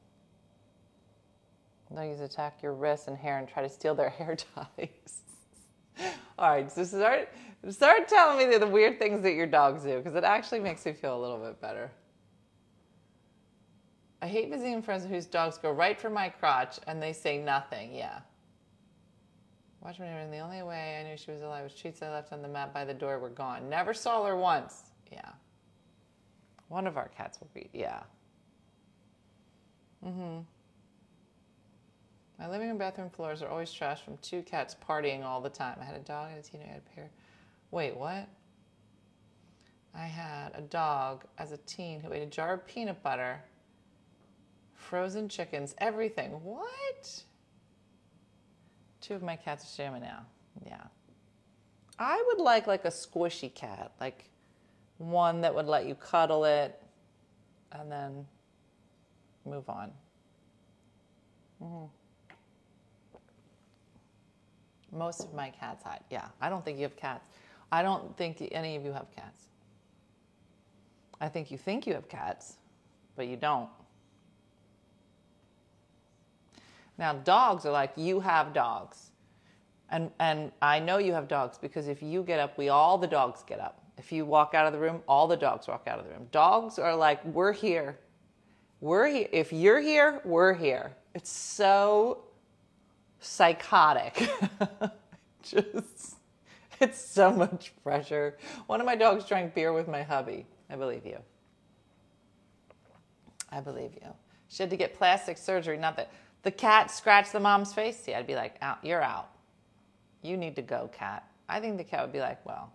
[1.91, 5.23] They'll use attack your wrists and hair and try to steal their hair ties.
[6.39, 7.29] All right, so start
[7.71, 10.93] start telling me the weird things that your dogs do because it actually makes me
[10.93, 11.91] feel a little bit better.
[14.25, 17.95] I hate visiting friends whose dogs go right for my crotch and they say nothing.
[17.95, 18.21] Yeah.
[19.83, 22.33] Watch me, and the only way I knew she was alive was treats I left
[22.33, 23.69] on the mat by the door were gone.
[23.69, 24.85] Never saw her once.
[25.13, 25.29] Yeah.
[26.69, 28.01] One of our cats will be, yeah.
[30.03, 30.39] Mm-hmm.
[32.39, 35.77] My living and bathroom floors are always trashed from two cats partying all the time.
[35.83, 37.11] I had a dog and a teenager I had a pair.
[37.73, 38.27] Wait, what?
[39.95, 43.43] I had a dog as a teen who ate a jar of peanut butter,
[44.85, 46.31] frozen chickens, everything.
[46.43, 47.23] What?
[49.01, 50.27] Two of my cats are sharing now.
[50.65, 50.83] Yeah.
[51.99, 54.31] I would like like a squishy cat, like
[54.99, 56.81] one that would let you cuddle it
[57.73, 58.27] and then
[59.45, 59.91] move on.
[61.63, 61.87] Mm-hmm.
[64.97, 66.05] Most of my cats hide.
[66.11, 67.27] Yeah, I don't think you have cats.
[67.73, 69.49] I don't think any of you have cats.
[71.21, 72.59] I think you think you have cats,
[73.17, 73.69] but you don't.
[76.99, 79.11] Now, dogs are like, you have dogs.
[79.91, 83.07] And, and I know you have dogs because if you get up, we all the
[83.07, 83.81] dogs get up.
[83.97, 86.27] If you walk out of the room, all the dogs walk out of the room.
[86.33, 87.99] Dogs are like, we're here.
[88.81, 89.29] We're here.
[89.33, 90.97] If you're here, we're here.
[91.15, 92.25] It's so
[93.21, 94.29] psychotic.
[95.43, 96.17] Just,
[96.81, 98.37] it's so much pressure.
[98.67, 100.47] One of my dogs drank beer with my hubby.
[100.69, 101.19] I believe you.
[103.53, 104.09] I believe you.
[104.49, 105.77] She had to get plastic surgery.
[105.77, 106.11] Not that
[106.45, 107.99] the cat scratched the mom's face.
[107.99, 109.31] See, I'd be like, out, you're out.
[110.23, 111.29] You need to go, cat.
[111.49, 112.73] I think the cat would be like, well,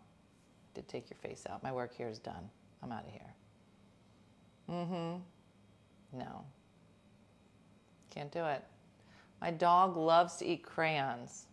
[0.73, 1.63] did take your face out.
[1.63, 2.49] My work here is done.
[2.83, 3.33] I'm out of here.
[4.69, 6.17] Mm-hmm.
[6.19, 6.43] No.
[8.09, 8.63] Can't do it.
[9.41, 11.45] My dog loves to eat crayons.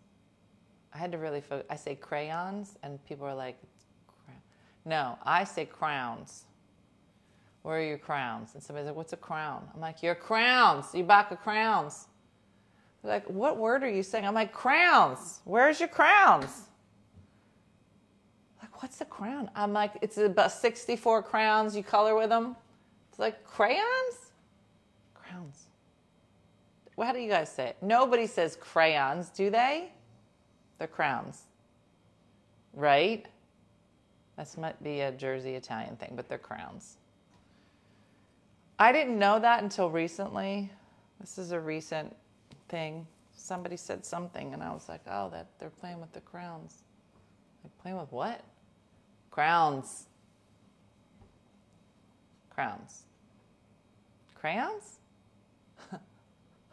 [0.92, 1.66] I had to really focus.
[1.70, 3.59] I say crayons, and people are like,
[4.85, 6.44] no, I say crowns.
[7.66, 8.55] Where are your crowns?
[8.55, 9.68] And somebody's like, what's a crown?
[9.74, 10.94] I'm like, your crowns.
[10.94, 12.07] You back of crowns.
[13.02, 14.24] They're like, what word are you saying?
[14.24, 15.40] I'm like, crowns.
[15.42, 16.68] Where's your crowns?
[18.62, 19.50] Like, what's a crown?
[19.57, 21.74] I'm like, it's about 64 crowns.
[21.76, 22.55] You color with them.
[23.11, 24.31] It's like, crayons?
[25.12, 25.66] Crowns.
[26.94, 27.79] Well, how do you guys say it?
[27.83, 29.90] Nobody says crayons, do they?
[30.79, 31.42] They're crowns.
[32.74, 33.26] Right?
[34.38, 36.98] This might be a Jersey Italian thing, but they're crowns.
[38.78, 40.70] I didn't know that until recently.
[41.20, 42.14] This is a recent
[42.68, 43.06] thing.
[43.34, 46.82] Somebody said something, and I was like, oh, that they're playing with the crowns.
[47.64, 48.42] Like, playing with what?
[49.30, 50.06] Crowns.
[52.50, 53.02] Crowns.
[54.34, 54.98] Crayons?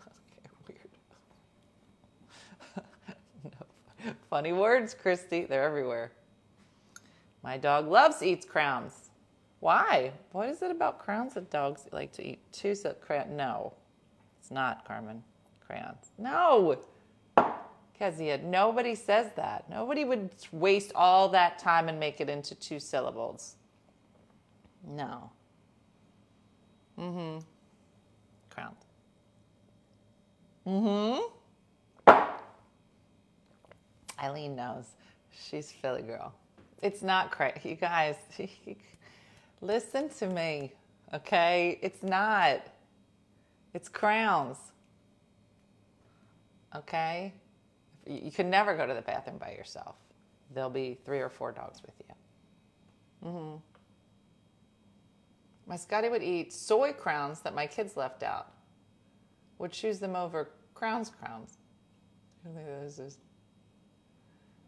[0.06, 0.90] Okay, weird.
[3.44, 3.52] no,
[4.30, 5.46] funny words, Christy.
[5.46, 6.12] They're everywhere.
[7.44, 9.03] My dog loves eats crowns.
[9.64, 10.12] Why?
[10.34, 12.40] What is it about crayons that dogs like to eat?
[12.52, 13.38] Two crayon.
[13.38, 13.72] No,
[14.38, 15.24] it's not Carmen.
[15.66, 16.12] Crayons.
[16.18, 16.78] No.
[17.98, 19.70] Kezia, nobody says that.
[19.70, 23.56] Nobody would waste all that time and make it into two syllables.
[24.86, 25.32] No.
[27.00, 27.40] Mm-hmm.
[28.50, 28.84] Crowns.
[30.68, 32.14] Mm-hmm.
[34.22, 34.88] Eileen knows.
[35.32, 36.34] She's Philly girl.
[36.82, 37.70] It's not crazy.
[37.70, 38.18] You guys,
[39.66, 40.74] listen to me,
[41.14, 41.80] okay?
[41.82, 42.62] It's not.
[43.74, 44.58] It's crowns.
[46.76, 47.34] Okay?
[48.06, 49.96] You can never go to the bathroom by yourself.
[50.54, 53.30] There'll be three or four dogs with you.
[53.30, 53.56] Mm-hmm.
[55.66, 58.52] My Scotty would eat soy crowns that my kids left out.
[59.60, 61.58] Would choose them over crowns crowns.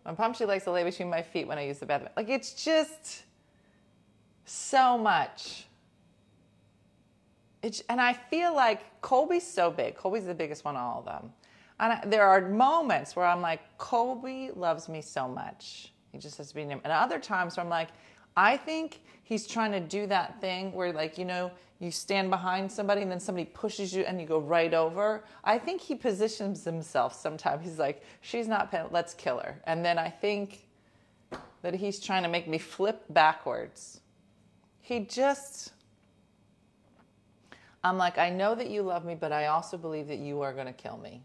[0.05, 2.11] My Pumpkin likes to lay between my feet when I use the bathroom.
[2.15, 3.23] Like it's just
[4.45, 5.65] so much.
[7.61, 9.95] It's, and I feel like Colby's so big.
[9.95, 11.33] Colby's the biggest one of all of them.
[11.79, 15.91] And I, there are moments where I'm like, Colby loves me so much.
[16.11, 16.79] He just has to be him.
[16.83, 17.89] And other times where I'm like,
[18.37, 22.71] I think he's trying to do that thing where, like, you know, you stand behind
[22.71, 25.23] somebody and then somebody pushes you and you go right over.
[25.43, 27.65] I think he positions himself sometimes.
[27.65, 29.61] He's like, she's not, pen- let's kill her.
[29.65, 30.67] And then I think
[31.61, 34.01] that he's trying to make me flip backwards.
[34.85, 35.73] He just,
[37.83, 40.53] I'm like, I know that you love me, but I also believe that you are
[40.53, 41.23] going to kill me.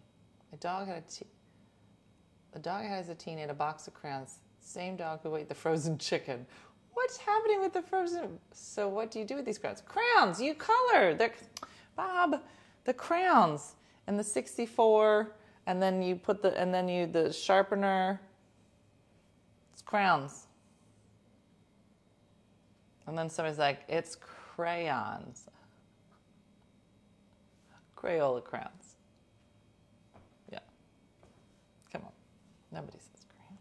[0.54, 1.26] A dog had a tea.
[2.52, 4.38] The dog has a teen ate a box of crayons.
[4.62, 6.46] Same dog who ate the frozen chicken.
[6.94, 8.38] What's happening with the frozen?
[8.54, 9.82] So what do you do with these crayons?
[9.82, 11.14] Crayons, you color.
[11.14, 11.34] They're,
[11.96, 12.40] Bob,
[12.84, 13.74] the crayons
[14.06, 15.32] and the 64,
[15.66, 18.22] and then you put the and then you the sharpener.
[19.74, 20.46] It's crayons.
[23.06, 25.46] And then somebody's like, it's crayons.
[27.96, 28.96] Crayola crayons.
[30.50, 30.60] Yeah.
[31.92, 32.12] Come on.
[32.72, 33.60] Nobody says crayons.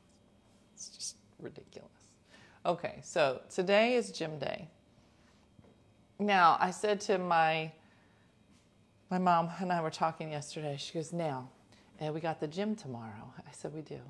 [0.74, 1.90] It's just ridiculous.
[2.66, 4.68] Okay, so today is gym day.
[6.20, 7.72] Now, I said to my
[9.10, 10.76] my mom and I were talking yesterday.
[10.78, 11.50] She goes, "Now,
[12.06, 14.02] uh, we got the gym tomorrow." I said, "We do."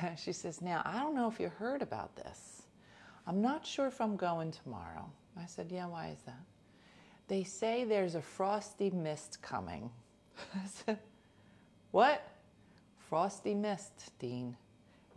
[0.16, 2.61] She says, "Now, I don't know if you heard about this.
[3.26, 6.42] I'm not sure if I'm going tomorrow." I said, "Yeah, why is that?"
[7.28, 9.90] They say there's a frosty mist coming.
[10.54, 10.98] I said,
[11.90, 12.28] "What?"
[13.08, 14.56] Frosty mist, Dean.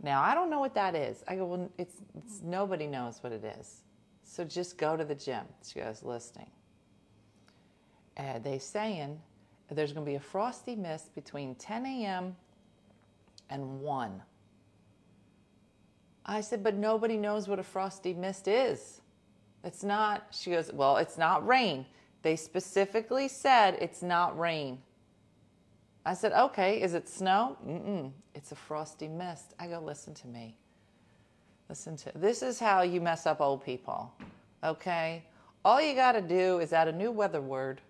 [0.02, 1.24] Now, I don't know what that is.
[1.26, 3.82] I go, well, it's, it's nobody knows what it is.
[4.22, 5.46] So just go to the gym.
[5.66, 6.50] She goes, listening.
[8.16, 9.20] Uh, they saying
[9.70, 12.36] there's going to be a frosty mist between 10 a.m.
[13.50, 14.22] and 1.
[16.26, 19.00] I said, but nobody knows what a frosty mist is.
[19.62, 21.86] It's not, she goes, well, it's not rain.
[22.22, 24.78] They specifically said it's not rain.
[26.04, 27.56] I said, okay, is it snow?
[27.66, 29.54] Mm-mm, it's a frosty mist.
[29.58, 30.56] I go, listen to me.
[31.68, 34.12] Listen to this is how you mess up old people.
[34.62, 35.24] Okay?
[35.64, 37.80] All you got to do is add a new weather word,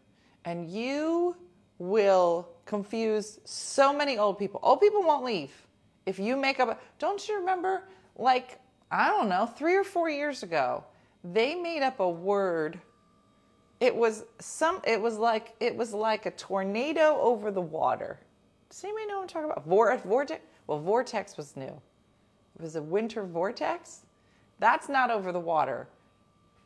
[0.46, 1.36] and you
[1.78, 4.60] will confuse so many old people.
[4.62, 5.52] Old people won't leave.
[6.06, 7.82] If you make up, a, don't you remember,
[8.16, 8.58] like,
[8.90, 10.84] I don't know, three or four years ago,
[11.32, 12.80] they made up a word.
[13.80, 18.18] It was some it was like it was like a tornado over the water.
[18.70, 19.66] Does anybody know what i'm talking about?
[19.66, 20.42] Vor- vortex?
[20.66, 21.80] Well vortex was new.
[22.58, 24.06] It was a winter vortex?
[24.58, 25.88] That's not over the water.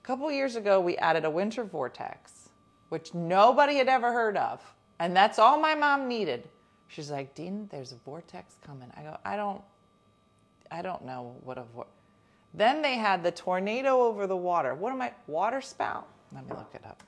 [0.02, 2.48] A couple years ago we added a winter vortex
[2.90, 4.60] which nobody had ever heard of
[4.98, 6.48] and that's all my mom needed.
[6.86, 8.90] She's like dean there's a vortex coming.
[8.96, 9.62] I go i don't
[10.70, 11.94] i don't know what a vortex
[12.52, 16.52] then they had the tornado over the water what am i water spout let me
[16.52, 17.02] look it up.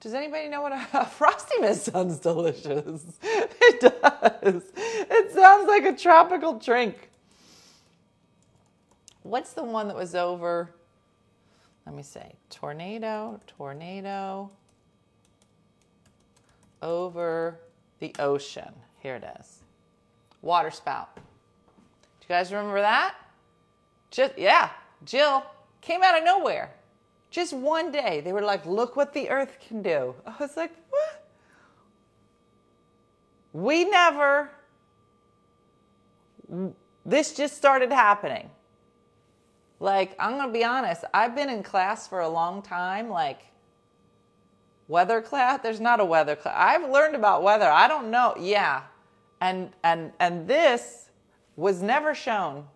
[0.00, 3.04] Does anybody know what a, a frosty mist sounds delicious?
[3.62, 4.64] It does.
[4.76, 7.10] It sounds like a tropical drink.
[9.22, 10.70] What's the one that was over?
[11.86, 14.50] Let me say tornado, tornado
[16.82, 17.60] over
[18.00, 18.72] the ocean.
[18.98, 19.60] Here it is.
[20.42, 21.16] Water spout.
[22.30, 23.16] You guys remember that?
[24.12, 24.70] Just yeah,
[25.04, 25.44] Jill
[25.80, 26.70] came out of nowhere.
[27.28, 30.14] Just one day, they were like, look what the earth can do.
[30.24, 31.28] I was like, what?
[33.52, 34.48] We never,
[37.04, 38.48] this just started happening.
[39.80, 43.10] Like, I'm to be honest, I've been in class for a long time.
[43.10, 43.40] Like,
[44.86, 46.54] weather class, there's not a weather class.
[46.56, 47.68] I've learned about weather.
[47.68, 48.36] I don't know.
[48.38, 48.82] Yeah.
[49.40, 51.09] And, and, and this
[51.60, 52.66] was never shown.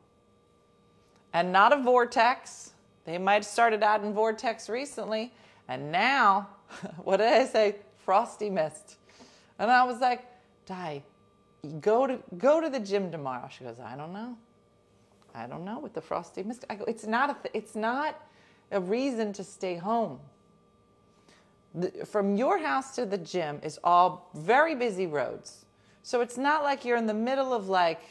[1.33, 5.33] And not a vortex they might have started adding vortex recently,
[5.69, 6.49] and now,
[7.05, 7.77] what did I say?
[7.99, 8.97] Frosty mist.
[9.59, 10.25] And I was like,
[10.67, 11.03] Di,
[11.81, 13.49] go to go to the gym tomorrow.
[13.57, 14.37] She goes, I don't know.
[15.35, 16.65] I don't know with the frosty mist.
[16.71, 18.21] I go, it's not a, it's not
[18.71, 20.21] a reason to stay home.
[21.75, 25.65] The, from your house to the gym is all very busy roads.
[26.03, 28.03] So it's not like you're in the middle of like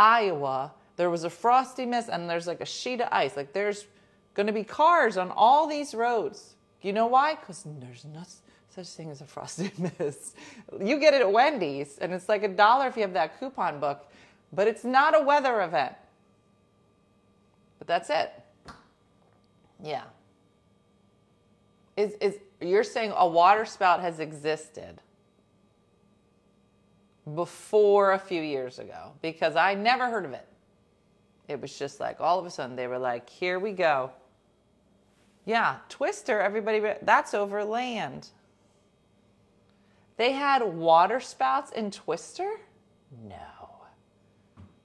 [0.00, 0.72] Iowa.
[0.96, 3.36] There was a frosty mist and there's like a sheet of ice.
[3.36, 3.86] Like there's
[4.34, 6.54] going to be cars on all these roads.
[6.80, 7.34] You know why?
[7.34, 8.22] Because there's no
[8.74, 10.36] such thing as a frosty mist.
[10.80, 13.78] You get it at Wendy's, and it's like a dollar if you have that coupon
[13.78, 14.10] book,
[14.52, 15.94] but it's not a weather event.
[17.78, 18.32] But that's it.
[19.82, 20.04] Yeah.
[21.96, 25.00] Is, is you're saying a water spout has existed
[27.34, 30.46] before a few years ago because I never heard of it.
[31.48, 34.10] It was just like all of a sudden they were like, here we go.
[35.44, 38.28] Yeah, Twister, everybody, that's over land.
[40.16, 42.60] They had water spouts in Twister?
[43.26, 43.36] No,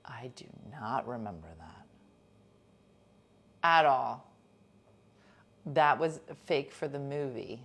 [0.06, 1.86] I do not remember that
[3.64, 4.32] at all.
[5.66, 7.62] That was fake for the movie.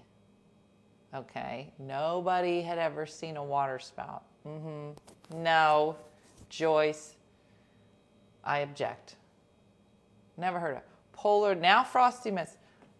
[1.14, 4.24] Okay, nobody had ever seen a water spout.
[4.50, 5.42] Mm-hmm.
[5.42, 5.96] No,
[6.48, 7.14] Joyce,
[8.44, 9.16] I object.
[10.36, 10.82] Never heard of.
[11.12, 12.56] Polar, now Frosty Mist.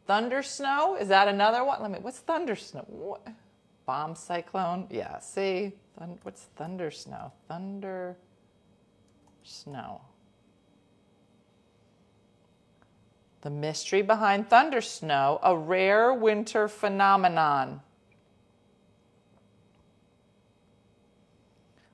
[0.07, 0.96] Thunder snow?
[0.96, 1.80] Is that another one?
[1.82, 1.98] Let me.
[2.01, 2.84] What's thunder snow?
[2.86, 3.26] What?
[3.86, 4.86] Bomb cyclone?
[4.90, 5.18] Yeah.
[5.18, 7.32] See, Thun, what's thunder snow?
[7.48, 8.16] Thunder
[9.42, 10.01] snow.
[13.42, 17.80] The mystery behind thunder snow, a rare winter phenomenon.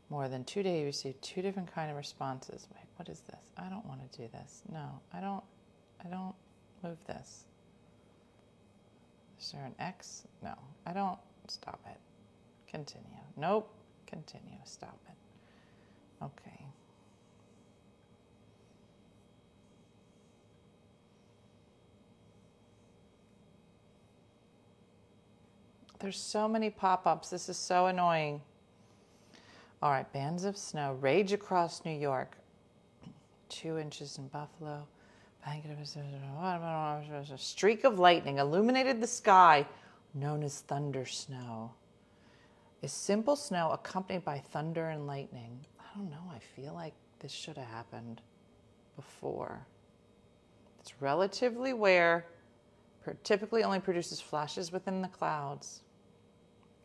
[0.08, 2.68] More than two days, you received two different kind of responses.
[2.72, 3.50] Wait, what is this?
[3.56, 4.62] I don't want to do this.
[4.72, 5.42] No, I don't.
[6.04, 6.34] I don't
[6.84, 7.44] move this.
[9.40, 10.22] Is there an X?
[10.42, 10.54] No,
[10.86, 11.18] I don't.
[11.48, 11.98] Stop it.
[12.70, 13.06] Continue.
[13.36, 13.72] Nope.
[14.06, 14.58] Continue.
[14.64, 16.24] Stop it.
[16.24, 16.66] Okay.
[25.98, 27.30] There's so many pop ups.
[27.30, 28.40] This is so annoying.
[29.82, 32.36] All right, bands of snow rage across New York.
[33.48, 34.86] Two inches in Buffalo.
[35.46, 39.66] A streak of lightning illuminated the sky,
[40.14, 41.72] known as thunder snow.
[42.82, 45.64] Is simple snow accompanied by thunder and lightning?
[45.78, 46.30] I don't know.
[46.34, 48.22] I feel like this should have happened
[48.96, 49.66] before.
[50.80, 52.26] It's relatively rare,
[53.22, 55.82] typically only produces flashes within the clouds.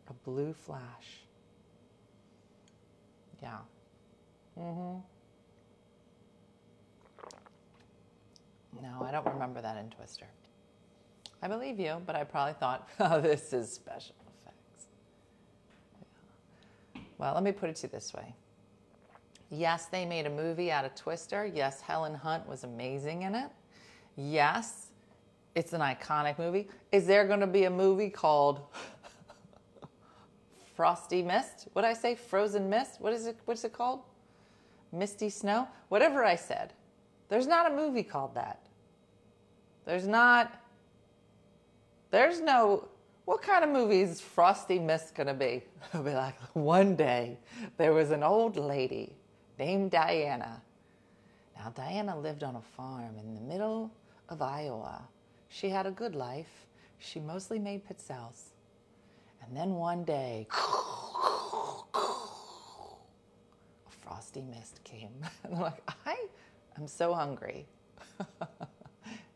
[0.08, 1.21] A blue flash.
[3.42, 3.58] Yeah.
[4.58, 4.98] Mm-hmm.
[8.82, 10.26] No, I don't remember that in Twister.
[11.42, 14.86] I believe you, but I probably thought, oh, this is special effects.
[16.94, 17.00] Yeah.
[17.18, 18.34] Well, let me put it to you this way.
[19.50, 21.44] Yes, they made a movie out of Twister.
[21.52, 23.50] Yes, Helen Hunt was amazing in it.
[24.16, 24.86] Yes,
[25.54, 26.68] it's an iconic movie.
[26.90, 28.60] Is there going to be a movie called
[30.82, 31.68] Frosty Mist?
[31.74, 32.16] What I say?
[32.16, 33.00] Frozen Mist?
[33.00, 33.36] What is it?
[33.44, 34.00] What's it called?
[34.90, 35.68] Misty Snow?
[35.90, 36.72] Whatever I said.
[37.28, 38.66] There's not a movie called that.
[39.84, 40.60] There's not.
[42.10, 42.88] There's no.
[43.26, 45.62] What kind of movie is Frosty Mist gonna be?
[45.94, 47.38] It'll be like one day
[47.76, 49.14] there was an old lady
[49.60, 50.60] named Diana.
[51.56, 53.88] Now Diana lived on a farm in the middle
[54.28, 55.00] of Iowa.
[55.48, 56.66] She had a good life.
[56.98, 58.51] She mostly made pizzelles.
[59.46, 60.56] And then one day, a
[63.90, 65.10] frosty mist came.
[65.44, 66.16] And I'm like, I
[66.78, 67.66] am so hungry.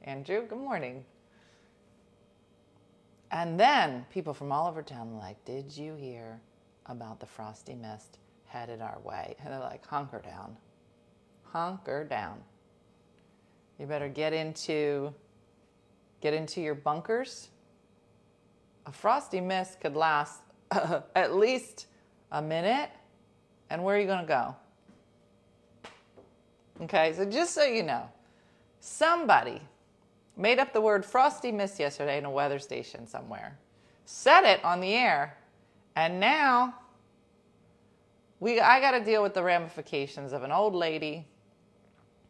[0.02, 1.04] Andrew, good morning.
[3.32, 6.40] And then people from all over town were like, Did you hear
[6.86, 9.34] about the frosty mist headed our way?
[9.42, 10.56] And they're like, Hunker down.
[11.42, 12.38] Hunker down.
[13.78, 15.12] You better get into
[16.20, 17.48] get into your bunkers.
[18.86, 20.40] A frosty mist could last
[21.14, 21.86] at least
[22.32, 22.90] a minute.
[23.68, 24.56] And where are you going to go?
[26.82, 28.08] Okay, so just so you know,
[28.80, 29.60] somebody
[30.36, 33.58] made up the word frosty mist yesterday in a weather station somewhere,
[34.04, 35.36] said it on the air,
[35.96, 36.74] and now
[38.38, 41.26] we I got to deal with the ramifications of an old lady,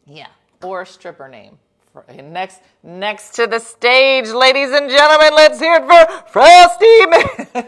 [0.05, 0.27] yeah,
[0.63, 1.59] or a stripper name.
[2.23, 7.55] Next, next to the stage, ladies and gentlemen, let's hear it for Frosty Mist.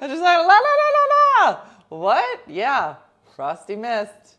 [0.00, 1.04] I'm just like la la la la
[1.40, 1.60] la.
[1.88, 2.40] What?
[2.46, 2.96] Yeah,
[3.34, 4.36] Frosty Mist.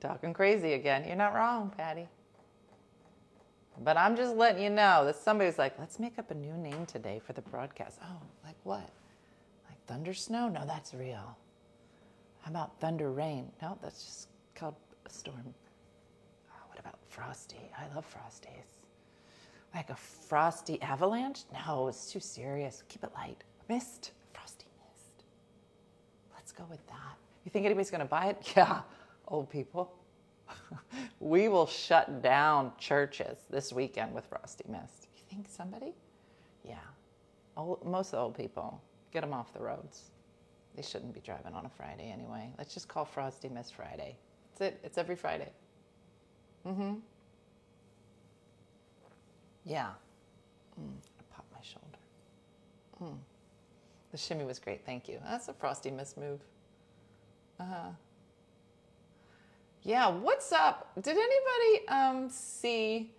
[0.00, 1.04] Talking crazy again.
[1.06, 2.06] You're not wrong, Patty.
[3.82, 6.86] But I'm just letting you know that somebody's like, let's make up a new name
[6.86, 7.98] today for the broadcast.
[8.02, 8.88] Oh, like what?
[9.68, 10.48] Like Thunder Snow?
[10.48, 11.36] No, that's real.
[12.46, 13.50] How about Thunder Rain?
[13.60, 15.52] No, that's just called a storm.
[16.48, 17.72] Oh, what about Frosty?
[17.76, 18.78] I love Frosties.
[19.74, 21.40] Like a frosty avalanche?
[21.66, 22.84] No, it's too serious.
[22.88, 23.42] Keep it light.
[23.68, 24.12] Mist.
[24.32, 25.24] Frosty mist.
[26.34, 27.16] Let's go with that.
[27.44, 28.52] You think anybody's going to buy it?
[28.56, 28.82] Yeah
[29.28, 29.92] old people.
[31.20, 35.08] we will shut down churches this weekend with Frosty Mist.
[35.16, 35.94] You think somebody?
[36.64, 36.76] Yeah.
[37.56, 38.80] Old, most of the old people,
[39.12, 40.10] get them off the roads.
[40.76, 42.50] They shouldn't be driving on a Friday anyway.
[42.58, 44.16] Let's just call Frosty Miss Friday.
[44.58, 44.80] That's it.
[44.84, 45.50] It's every Friday.
[46.66, 46.94] Mm-hmm.
[49.64, 49.88] Yeah.
[50.78, 51.98] Mm, I popped my shoulder.
[53.02, 53.18] Mm.
[54.12, 54.84] The shimmy was great.
[54.84, 55.18] Thank you.
[55.24, 56.40] That's a Frosty Miss move.
[57.58, 57.88] Uh-huh.
[59.82, 60.90] Yeah, what's up?
[61.00, 63.12] Did anybody um, see?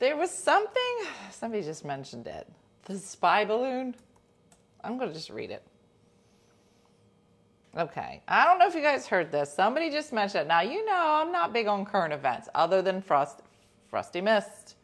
[0.00, 0.98] There was something,
[1.30, 2.46] somebody just mentioned it.
[2.84, 3.94] The spy balloon.
[4.82, 5.62] I'm to just read it.
[7.76, 8.22] Okay.
[8.28, 9.52] I don't know if you guys heard this.
[9.52, 10.48] Somebody just mentioned it.
[10.48, 13.40] Now, you know, I'm not big on current events other than Frost,
[13.88, 14.76] Frosty Mist.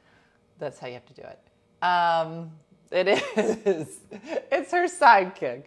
[0.59, 1.39] That's how you have to do it.
[1.83, 2.51] Um,
[2.91, 4.01] it is.
[4.53, 5.65] It's her sidekick.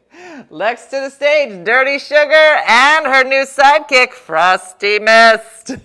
[0.50, 5.78] Lex to the stage, Dirty Sugar, and her new sidekick, Frosty Mist.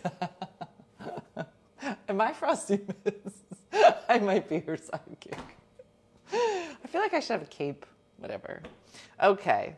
[2.08, 3.36] Am I Frosty Mist?
[4.08, 5.38] I might be her sidekick.
[6.32, 7.86] I feel like I should have a cape,
[8.18, 8.62] whatever.
[9.22, 9.76] Okay.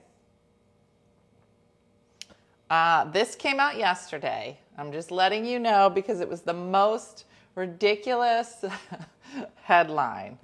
[2.70, 4.56] Uh, this came out yesterday.
[4.78, 7.24] I'm just letting you know because it was the most
[7.56, 8.64] ridiculous
[9.56, 10.38] headline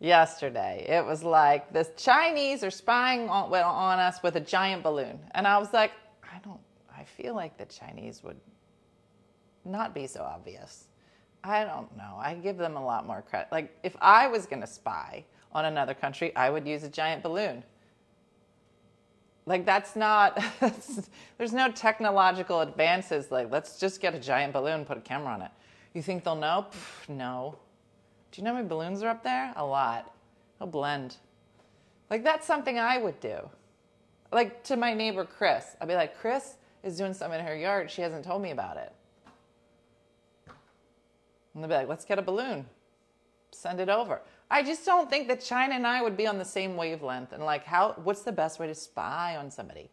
[0.00, 0.84] yesterday.
[0.88, 5.20] It was like the Chinese are spying on, on us with a giant balloon.
[5.30, 5.92] And I was like,
[6.24, 6.60] I don't,
[6.94, 8.40] I feel like the Chinese would
[9.64, 10.88] not be so obvious.
[11.44, 12.16] I don't know.
[12.18, 13.52] I give them a lot more credit.
[13.52, 17.22] Like, if I was going to spy on another country, I would use a giant
[17.22, 17.62] balloon.
[19.46, 20.42] Like, that's not,
[21.38, 23.30] there's no technological advances.
[23.30, 25.50] Like, let's just get a giant balloon, put a camera on it.
[25.92, 26.66] You think they'll know?
[26.70, 27.56] Pff, no.
[28.32, 29.52] Do you know how many balloons are up there?
[29.56, 30.12] A lot.
[30.58, 31.16] They'll blend.
[32.10, 33.36] Like, that's something I would do.
[34.32, 37.90] Like, to my neighbor, Chris, I'd be like, Chris is doing something in her yard.
[37.90, 38.92] She hasn't told me about it.
[41.54, 42.66] And they'll be like, let's get a balloon,
[43.52, 44.22] send it over.
[44.50, 47.32] I just don't think that China and I would be on the same wavelength.
[47.32, 47.94] And like, how?
[48.04, 49.90] What's the best way to spy on somebody?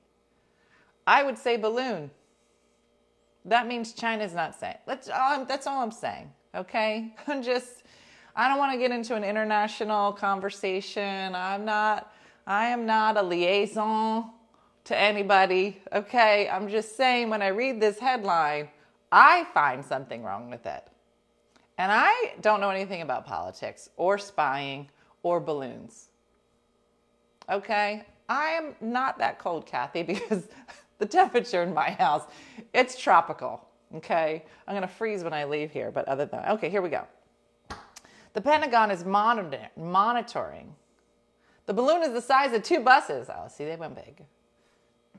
[1.07, 2.11] I would say balloon.
[3.45, 4.77] That means China's not saying.
[4.85, 5.09] Let's.
[5.09, 6.31] Um, that's all I'm saying.
[6.53, 7.15] Okay.
[7.27, 7.83] I'm just.
[8.35, 11.33] I don't want to get into an international conversation.
[11.35, 12.13] I'm not.
[12.45, 14.31] I am not a liaison
[14.85, 15.81] to anybody.
[15.93, 16.49] Okay.
[16.49, 18.69] I'm just saying when I read this headline,
[19.11, 20.87] I find something wrong with it.
[21.81, 24.87] And I don't know anything about politics or spying
[25.23, 26.09] or balloons.
[27.49, 28.05] Okay?
[28.29, 30.47] I am not that cold, Kathy, because
[30.99, 32.21] the temperature in my house,
[32.71, 33.67] it's tropical.
[33.95, 34.45] Okay?
[34.67, 37.07] I'm going to freeze when I leave here, but other than okay, here we go.
[38.33, 40.75] The Pentagon is monitor- monitoring.
[41.65, 43.27] The balloon is the size of two buses.
[43.27, 44.21] Oh, see, they went big.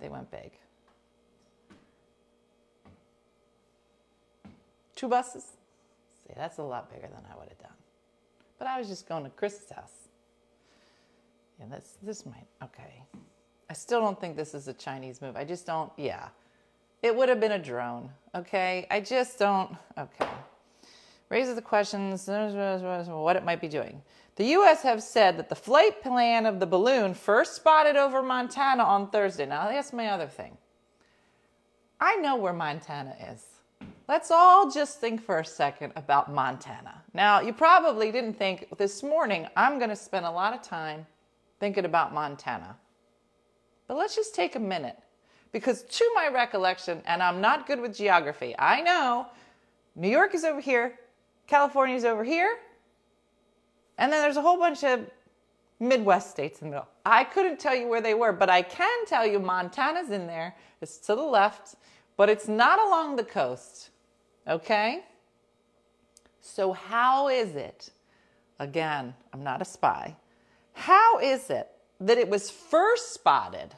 [0.01, 0.53] They went big.
[4.95, 5.57] Two buses?
[6.33, 7.77] See, that's a lot bigger than I would have done.
[8.59, 10.09] But I was just going to Chris's house.
[11.61, 13.05] Yeah, that's this might okay.
[13.69, 15.37] I still don't think this is a Chinese move.
[15.37, 15.93] I just don't.
[15.99, 16.29] Yeah,
[17.03, 18.11] it would have been a drone.
[18.35, 19.77] Okay, I just don't.
[19.99, 20.27] Okay,
[21.29, 24.01] raises the questions what it might be doing.
[24.37, 24.83] The U.S.
[24.83, 29.45] have said that the flight plan of the balloon first spotted over Montana on Thursday.
[29.45, 30.57] Now that's my other thing.
[32.01, 33.52] I know where Montana is.
[34.09, 37.03] Let's all just think for a second about Montana.
[37.15, 41.07] Now, you probably didn't think this morning I'm going to spend a lot of time
[41.61, 42.77] thinking about Montana.
[43.87, 44.99] But let's just take a minute
[45.53, 49.29] because, to my recollection, and I'm not good with geography, I know
[49.95, 50.99] New York is over here,
[51.47, 52.59] California is over here,
[53.99, 55.09] and then there's a whole bunch of
[55.79, 56.89] Midwest states in the middle.
[57.07, 60.57] I couldn't tell you where they were, but I can tell you Montana's in there.
[60.81, 61.77] It's to the left,
[62.17, 63.91] but it's not along the coast.
[64.47, 65.05] Okay?
[66.41, 67.91] So, how is it,
[68.59, 70.17] again, I'm not a spy,
[70.73, 71.69] how is it
[72.01, 73.75] that it was first spotted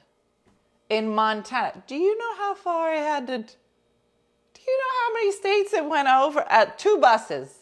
[0.88, 1.82] in Montana?
[1.86, 3.38] Do you know how far I had to?
[3.38, 7.52] Do you know how many states it went over at two buses?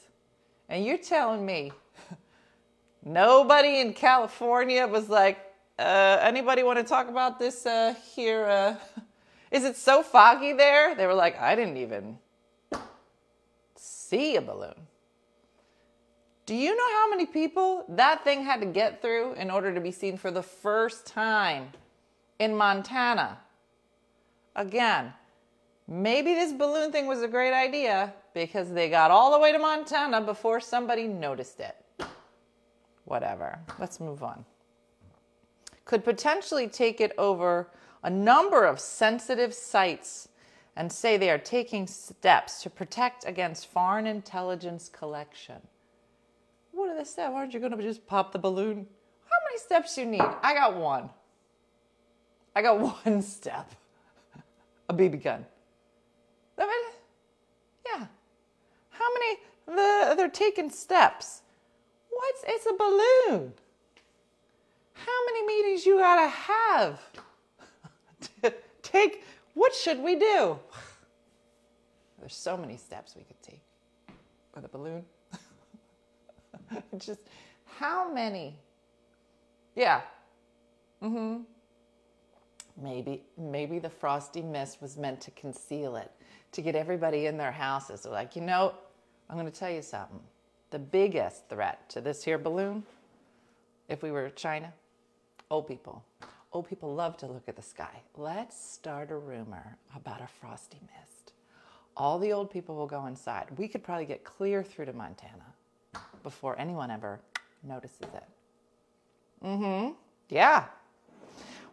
[0.69, 1.73] And you're telling me
[3.05, 5.39] nobody in California was like,
[5.79, 8.47] uh, anybody want to talk about this uh, here?
[8.47, 8.75] Uh,
[9.51, 10.95] is it so foggy there?
[10.95, 12.19] They were like, I didn't even
[14.13, 14.75] see a balloon.
[16.45, 19.81] Do you know how many people that thing had to get through in order to
[19.81, 21.71] be seen for the first time
[22.39, 23.39] in Montana?
[24.55, 25.15] Again,
[25.89, 29.59] maybe this balloon thing was a great idea because they got all the way to
[29.59, 31.77] Montana before somebody noticed it.
[33.07, 33.61] Whatever.
[33.79, 34.45] Let's move on.
[35.87, 37.71] Could potentially take it over
[38.03, 40.29] a number of sensitive sites
[40.77, 45.57] and say they are taking steps to protect against foreign intelligence collection.
[46.73, 47.33] What are the steps?
[47.35, 48.87] Aren't you going to just pop the balloon?
[49.29, 50.21] How many steps you need?
[50.21, 51.11] I got one.
[52.57, 53.75] I got one step.
[54.89, 55.45] A BB gun.
[56.57, 56.73] That'll
[57.87, 58.07] Yeah.
[58.91, 59.39] How many?
[59.67, 61.43] The, they're taking steps.
[62.11, 63.53] What's it's a balloon?
[64.95, 67.01] How many meetings you gotta have
[68.83, 69.25] take
[69.55, 70.59] what should we do?
[72.19, 73.63] There's so many steps we could take
[74.55, 75.05] with a balloon.
[76.99, 77.21] Just
[77.65, 78.59] how many?
[79.75, 80.03] Yeah.
[81.03, 81.43] Mm-hmm.
[82.83, 86.11] Maybe maybe the frosty mist was meant to conceal it,
[86.53, 88.07] to get everybody in their houses.
[88.07, 88.75] Like, you know,
[89.29, 90.21] I'm going to tell you something.
[90.71, 92.85] The biggest threat to this here balloon,
[93.89, 94.73] if we were China,
[95.51, 96.03] old people.
[96.53, 98.03] Old people love to look at the sky.
[98.17, 101.33] Let's start a rumor about a frosty mist.
[101.97, 103.47] All the old people will go inside.
[103.57, 105.55] We could probably get clear through to Montana
[106.23, 107.21] before anyone ever
[107.63, 108.25] notices it.
[109.45, 109.93] Mm hmm.
[110.29, 110.67] Yeah.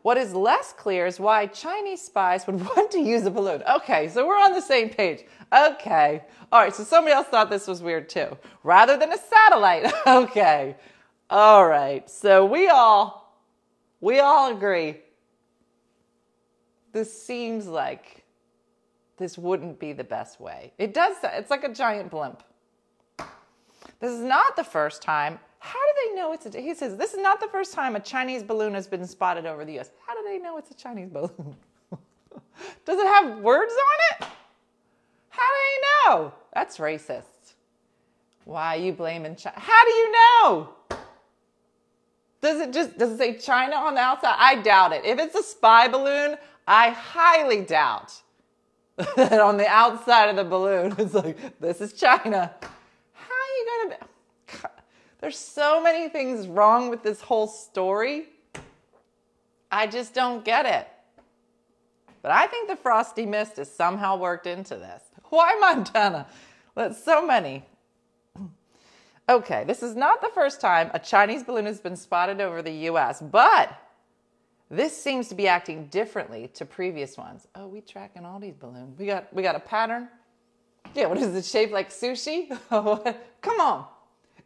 [0.02, 3.64] What is less clear is why Chinese spies would want to use a balloon.
[3.70, 5.26] Okay, so we're on the same page.
[5.52, 6.24] Okay.
[6.54, 8.38] All right, so somebody else thought this was weird too.
[8.64, 9.92] Rather than a satellite.
[10.08, 10.78] okay.
[11.30, 12.10] All right.
[12.10, 13.29] So we all
[14.02, 14.98] we all agree
[16.92, 18.24] this seems like
[19.18, 20.74] this wouldn't be the best way.
[20.78, 22.44] It does it's like a giant blimp.
[24.00, 27.14] This is not the first time how do they know it's a, he says, this
[27.14, 29.92] is not the first time a Chinese balloon has been spotted over the US.
[30.06, 31.56] How do they know it's a Chinese balloon?
[32.86, 34.28] Does it have words on it?
[35.30, 36.34] How do they know?
[36.54, 37.56] That's racist.
[38.46, 39.60] Why are you blaming China?
[39.60, 40.70] How do you know?
[42.42, 44.36] Does it just, does it say China on the outside?
[44.38, 45.04] I doubt it.
[45.04, 46.38] If it's a spy balloon,
[46.68, 48.14] I highly doubt
[49.16, 52.54] that on the outside of the balloon, it's like, this is China.
[53.14, 53.98] How are you going
[54.48, 54.70] to,
[55.20, 58.28] there's so many things wrong with this whole story.
[59.72, 60.88] I just don't get it.
[62.22, 65.04] But I think the frosty mist is somehow worked into this.
[65.30, 66.28] Why Montana?
[66.76, 67.64] Well, so many.
[69.30, 72.72] Okay, this is not the first time a Chinese balloon has been spotted over the
[72.90, 73.80] US, but
[74.72, 77.48] this seems to be acting differently to previous ones.
[77.54, 78.98] Oh, we tracking all these balloons.
[78.98, 80.10] We got we got a pattern.
[80.96, 82.50] Yeah, what is it shaped like sushi?
[83.42, 83.86] Come on.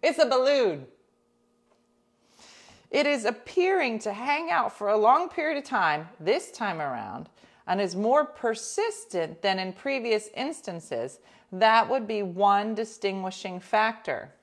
[0.01, 0.85] It's a balloon.
[2.91, 7.29] It is appearing to hang out for a long period of time this time around
[7.67, 11.19] and is more persistent than in previous instances.
[11.53, 14.33] That would be one distinguishing factor.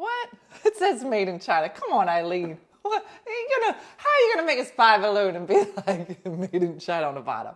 [0.00, 0.30] What?
[0.64, 1.68] It says made in China.
[1.68, 2.56] Come on, Eileen.
[2.82, 3.06] What?
[3.26, 5.54] You gonna, how are you to make a spy balloon and be
[5.86, 7.54] like made in China on the bottom?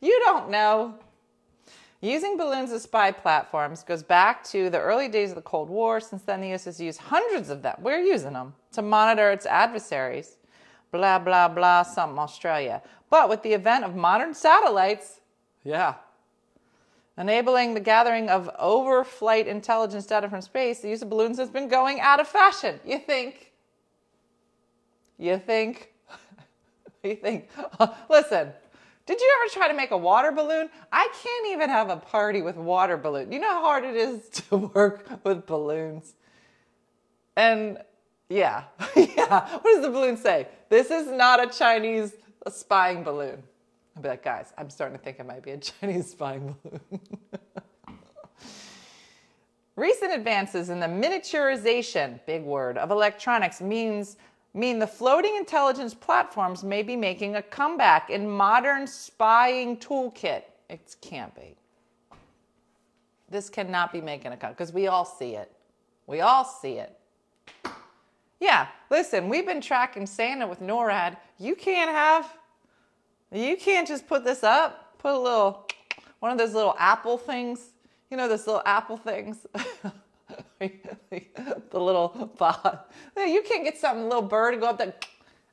[0.00, 0.94] You don't know.
[2.00, 6.00] Using balloons as spy platforms goes back to the early days of the Cold War.
[6.00, 7.76] Since then, the US has used hundreds of them.
[7.82, 10.38] We're using them to monitor its adversaries.
[10.92, 12.82] Blah, blah, blah, something Australia.
[13.10, 15.20] But with the event of modern satellites,
[15.62, 15.94] yeah,
[17.16, 21.68] enabling the gathering of overflight intelligence data from space, the use of balloons has been
[21.68, 22.80] going out of fashion.
[22.84, 23.52] You think?
[25.18, 25.92] You think?
[27.02, 27.48] you think?
[28.10, 28.52] Listen,
[29.06, 30.68] did you ever try to make a water balloon?
[30.90, 33.30] I can't even have a party with water balloon.
[33.30, 36.14] You know how hard it is to work with balloons?
[37.36, 37.78] And
[38.28, 38.64] yeah,
[38.96, 39.48] yeah.
[39.58, 40.48] What does the balloon say?
[40.68, 42.14] This is not a Chinese
[42.48, 43.42] spying balloon.
[43.96, 47.00] I'll be like, guys, I'm starting to think it might be a Chinese spying balloon.
[49.76, 54.16] Recent advances in the miniaturization, big word, of electronics means
[54.54, 60.42] mean the floating intelligence platforms may be making a comeback in modern spying toolkit.
[60.70, 61.56] It can't be.
[63.28, 65.50] This cannot be making a comeback because we all see it.
[66.06, 66.96] We all see it.
[68.38, 71.16] Yeah, listen, we've been tracking Santa with NORAD.
[71.38, 72.36] You can't have,
[73.42, 75.66] you can't just put this up, put a little,
[76.20, 77.70] one of those little apple things,
[78.10, 79.46] you know, those little apple things.
[80.58, 82.90] the little bot.
[83.16, 84.94] You can't get some little bird to go up there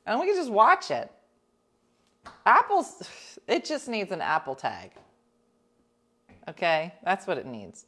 [0.06, 1.10] and we can just watch it.
[2.46, 3.08] Apple's,
[3.46, 4.92] it just needs an Apple tag.
[6.48, 7.86] Okay, that's what it needs.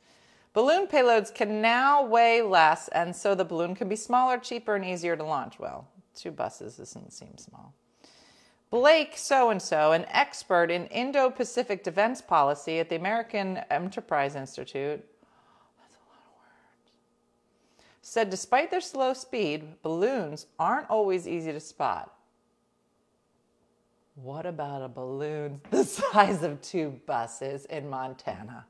[0.53, 4.85] Balloon payloads can now weigh less, and so the balloon can be smaller, cheaper, and
[4.85, 5.59] easier to launch.
[5.59, 7.75] Well, two buses doesn't seem small.
[8.75, 14.35] Blake so and so, an expert in Indo Pacific defense policy at the American Enterprise
[14.35, 15.01] Institute,
[18.03, 22.17] said despite their slow speed, balloons aren't always easy to spot.
[24.17, 28.67] What about a balloon the size of two buses in Montana?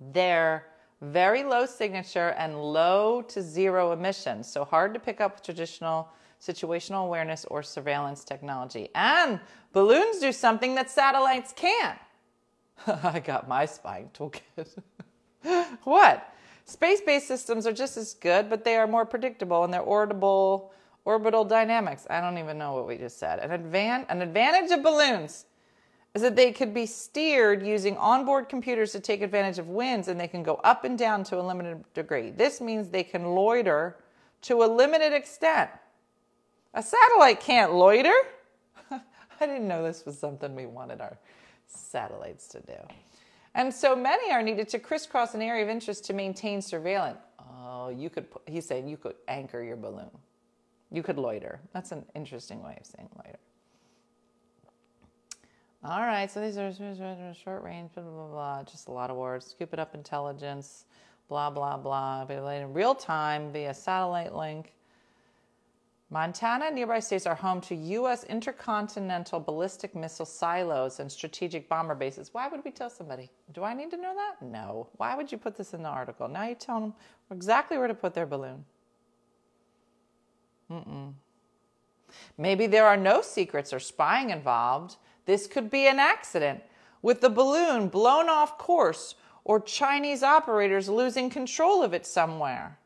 [0.00, 0.68] They're
[1.02, 6.08] very low signature and low to zero emissions, so hard to pick up with traditional
[6.40, 8.88] situational awareness or surveillance technology.
[8.94, 9.40] And
[9.72, 11.98] balloons do something that satellites can't.
[12.86, 14.82] I got my spying toolkit.
[15.84, 16.34] what?
[16.64, 20.72] Space based systems are just as good, but they are more predictable in their orbital,
[21.04, 22.06] orbital dynamics.
[22.08, 23.40] I don't even know what we just said.
[23.40, 25.46] An, advan- an advantage of balloons
[26.14, 30.18] is that they could be steered using onboard computers to take advantage of winds and
[30.18, 32.30] they can go up and down to a limited degree.
[32.30, 33.96] This means they can loiter
[34.42, 35.70] to a limited extent.
[36.74, 38.14] A satellite can't loiter.
[38.90, 39.00] I
[39.40, 41.18] didn't know this was something we wanted our
[41.66, 42.76] satellites to do.
[43.54, 47.18] And so many are needed to crisscross an area of interest to maintain surveillance.
[47.40, 50.10] Oh, you could, he said, you could anchor your balloon.
[50.90, 51.60] You could loiter.
[51.72, 53.38] That's an interesting way of saying loiter.
[55.82, 56.72] All right, so these are
[57.34, 58.62] short range, blah, blah, blah.
[58.64, 59.46] Just a lot of words.
[59.46, 60.84] Scoop it up intelligence,
[61.28, 62.22] blah, blah, blah.
[62.22, 64.72] Available in real time via satellite link.
[66.12, 68.24] Montana and nearby states are home to U.S.
[68.24, 72.30] intercontinental ballistic missile silos and strategic bomber bases.
[72.32, 73.30] Why would we tell somebody?
[73.52, 74.44] Do I need to know that?
[74.44, 74.88] No.
[74.96, 76.26] Why would you put this in the article?
[76.26, 76.94] Now you tell them
[77.30, 78.64] exactly where to put their balloon.
[80.68, 81.12] Mm-mm.
[82.36, 84.96] Maybe there are no secrets or spying involved.
[85.26, 86.60] This could be an accident
[87.02, 92.79] with the balloon blown off course or Chinese operators losing control of it somewhere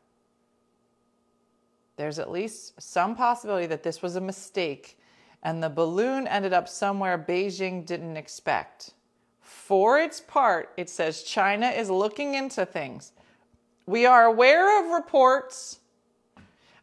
[1.97, 4.97] there's at least some possibility that this was a mistake
[5.45, 8.93] and the balloon ended up somewhere Beijing didn't expect.
[9.41, 13.11] For its part, it says China is looking into things.
[13.85, 15.79] We are aware of reports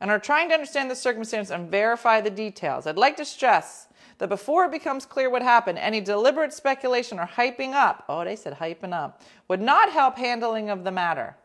[0.01, 2.87] and are trying to understand the circumstances and verify the details.
[2.87, 3.89] I'd like to stress
[4.19, 8.37] that before it becomes clear what happened, any deliberate speculation or hyping up, oh, they
[8.37, 11.37] said hyping up, would not help handling of the matter.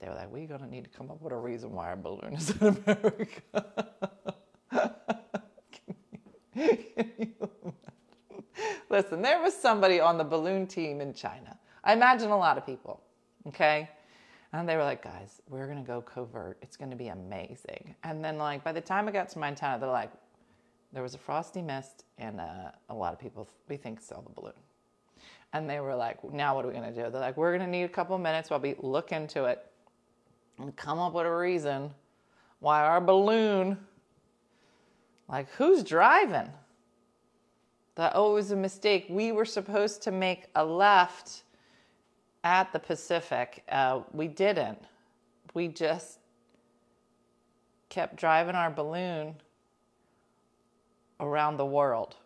[0.00, 1.96] They were like, we're going to need to come up with a reason why our
[1.96, 3.64] balloon is in America.
[8.90, 11.58] Listen, there was somebody on the balloon team in China.
[11.82, 13.02] I imagine a lot of people,
[13.48, 13.90] okay?
[14.52, 16.58] And they were like, guys, we're going to go covert.
[16.62, 17.94] It's going to be amazing.
[18.04, 20.12] And then, like, by the time I got to Montana, they're like,
[20.92, 24.30] there was a frosty mist, and uh, a lot of people, we think, saw the
[24.30, 24.52] balloon.
[25.52, 27.10] And they were like, now what are we going to do?
[27.10, 29.66] They're like, we're going to need a couple minutes while we look into it
[30.58, 31.90] and come up with a reason
[32.60, 33.78] why our balloon,
[35.28, 36.50] like who's driving?
[37.96, 39.06] That oh, it was a mistake.
[39.08, 41.42] We were supposed to make a left
[42.42, 43.62] at the Pacific.
[43.68, 44.78] Uh, we didn't.
[45.52, 46.18] We just
[47.88, 49.34] kept driving our balloon
[51.20, 52.16] around the world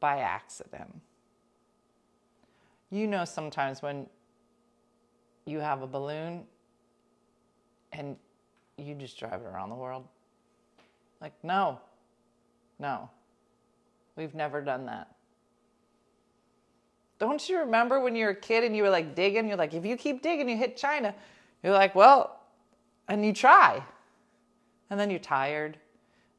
[0.00, 1.00] by accident.
[2.90, 4.06] You know, sometimes when
[5.44, 6.44] you have a balloon
[7.92, 8.16] and
[8.76, 10.06] you just drive it around the world.
[11.20, 11.80] Like, no,
[12.78, 13.08] no,
[14.16, 15.16] we've never done that.
[17.18, 19.48] Don't you remember when you were a kid and you were like digging?
[19.48, 21.14] You're like, if you keep digging, you hit China.
[21.62, 22.40] You're like, well,
[23.08, 23.82] and you try.
[24.90, 25.78] And then you're tired.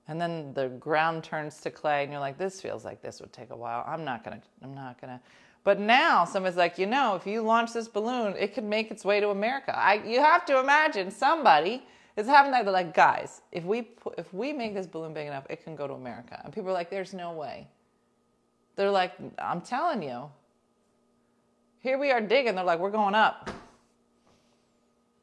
[0.07, 3.33] And then the ground turns to clay and you're like, this feels like this would
[3.33, 3.83] take a while.
[3.87, 5.19] I'm not to, I'm not to.
[5.67, 9.03] But now somebody's like, you know, if you launch this balloon, it could make its
[9.03, 9.77] way to America.
[9.77, 11.83] I, you have to imagine somebody
[12.15, 12.63] is having that.
[12.63, 15.85] They're like, guys, if we if we make this balloon big enough, it can go
[15.85, 16.39] to America.
[16.41, 17.67] And people are like, there's no way.
[18.77, 20.31] They're like, I'm telling you.
[21.81, 22.55] Here we are digging.
[22.55, 23.49] They're like, we're going up.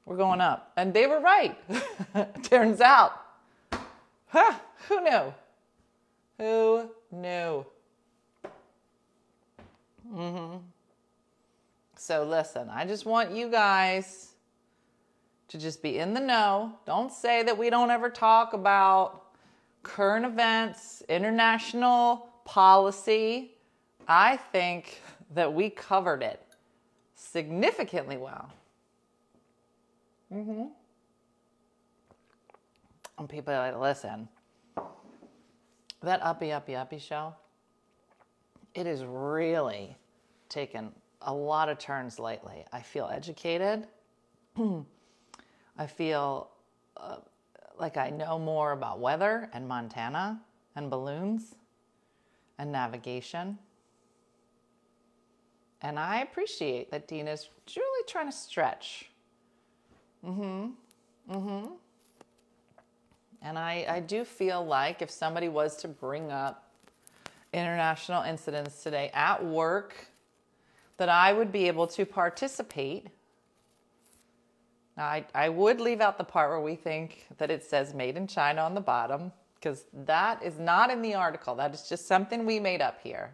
[0.04, 0.72] We're going up.
[0.76, 1.56] And they were right.
[2.42, 3.18] Turns out.
[4.26, 4.56] Huh,
[4.90, 5.34] who knew?
[6.36, 7.64] Who knew?
[10.12, 10.56] Mm-hmm.
[11.96, 14.32] So listen, I just want you guys
[15.48, 16.72] to just be in the know.
[16.86, 19.22] Don't say that we don't ever talk about
[19.82, 23.52] current events, international policy.
[24.08, 25.00] I think
[25.34, 26.42] that we covered it
[27.14, 28.50] significantly well.
[30.32, 30.64] Mm-hmm.
[33.18, 34.28] And people are like, listen,
[36.02, 37.34] that uppy, uppy, uppy show,
[38.74, 39.96] it is really
[40.48, 42.64] taken a lot of turns lately.
[42.72, 43.86] I feel educated.
[45.78, 46.50] I feel
[46.96, 47.16] uh,
[47.78, 50.40] like I know more about weather and Montana
[50.76, 51.54] and balloons
[52.58, 53.58] and navigation.
[55.82, 59.10] And I appreciate that Dean is truly trying to stretch.
[60.24, 61.34] Mm hmm.
[61.34, 61.66] Mm hmm.
[63.42, 66.63] And I, I do feel like if somebody was to bring up
[67.54, 69.94] international incidents today at work
[70.96, 73.08] that I would be able to participate.
[74.96, 78.26] I, I would leave out the part where we think that it says made in
[78.26, 81.54] China on the bottom, because that is not in the article.
[81.54, 83.32] That is just something we made up here.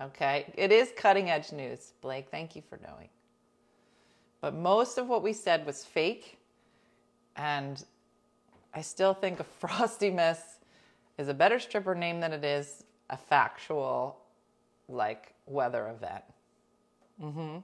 [0.00, 0.52] Okay?
[0.56, 1.92] It is cutting edge news.
[2.02, 3.08] Blake, thank you for knowing.
[4.40, 6.38] But most of what we said was fake.
[7.36, 7.82] And
[8.74, 10.40] I still think a Frosty Miss
[11.18, 14.18] is a better stripper name than it is a factual,
[14.88, 16.24] like, weather event.
[17.22, 17.58] Mm-hmm.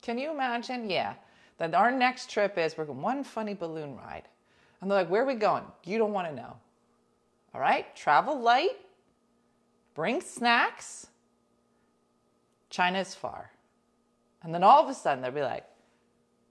[0.00, 0.88] Can you imagine?
[0.90, 1.14] Yeah.
[1.58, 4.24] That our next trip is we're going one funny balloon ride.
[4.80, 5.64] And they're like, where are we going?
[5.84, 6.56] You don't want to know.
[7.54, 7.94] All right?
[7.94, 8.80] Travel light,
[9.94, 11.06] bring snacks.
[12.70, 13.50] China's far.
[14.42, 15.64] And then all of a sudden they'll be like,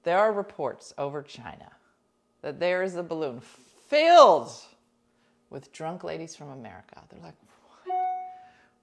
[0.03, 1.71] there are reports over China
[2.41, 3.41] that there is a balloon
[3.87, 4.51] filled
[5.49, 7.01] with drunk ladies from America.
[7.09, 7.35] They're like,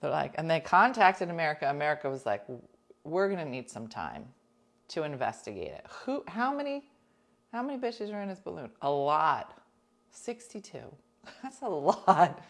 [0.01, 1.69] They're like, and they contacted America.
[1.69, 2.45] America was like,
[3.05, 4.27] we're gonna need some time
[4.89, 5.87] to investigate it.
[6.05, 6.25] Who?
[6.27, 6.85] How many?
[7.53, 8.71] How many bitches are in his balloon?
[8.83, 9.59] A lot.
[10.11, 10.95] Sixty-two.
[11.43, 12.41] That's a lot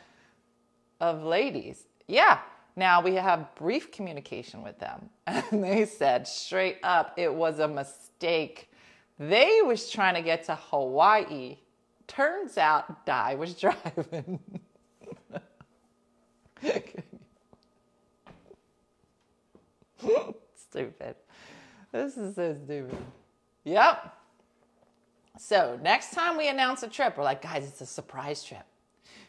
[1.00, 1.86] of ladies.
[2.06, 2.38] Yeah.
[2.76, 7.66] Now we have brief communication with them, and they said straight up it was a
[7.66, 8.70] mistake.
[9.18, 11.58] They was trying to get to Hawaii.
[12.06, 14.38] Turns out Di was driving.
[20.70, 21.16] stupid.
[21.92, 22.98] This is so stupid.
[23.64, 24.14] Yep.
[25.38, 28.64] So next time we announce a trip, we're like, guys, it's a surprise trip.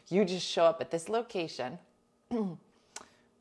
[0.08, 1.78] You just show up at this location,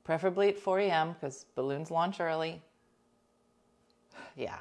[0.03, 1.13] preferably at 4 a.m.
[1.13, 2.61] because balloons launch early.
[4.36, 4.57] Yeah.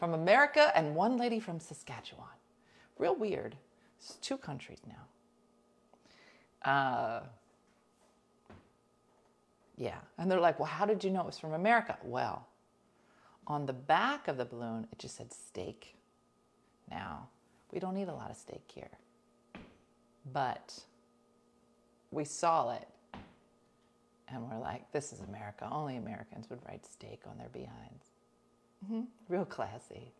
[0.00, 2.26] From America and one lady from Saskatchewan.
[2.98, 3.54] Real weird.
[3.98, 6.70] It's two countries now.
[6.70, 7.20] Uh,
[9.76, 9.98] yeah.
[10.18, 11.96] And they're like, well, how did you know it was from America?
[12.02, 12.46] Well,
[13.46, 15.96] on the back of the balloon, it just said steak.
[16.90, 17.28] Now,
[17.72, 18.90] we don't eat a lot of steak here,
[20.32, 20.78] but
[22.10, 22.88] we saw it
[24.28, 25.68] and we're like, this is America.
[25.70, 28.06] Only Americans would write steak on their behinds.
[28.84, 29.02] Mm-hmm.
[29.28, 30.12] Real classy,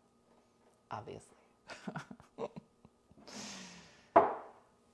[0.91, 1.37] obviously.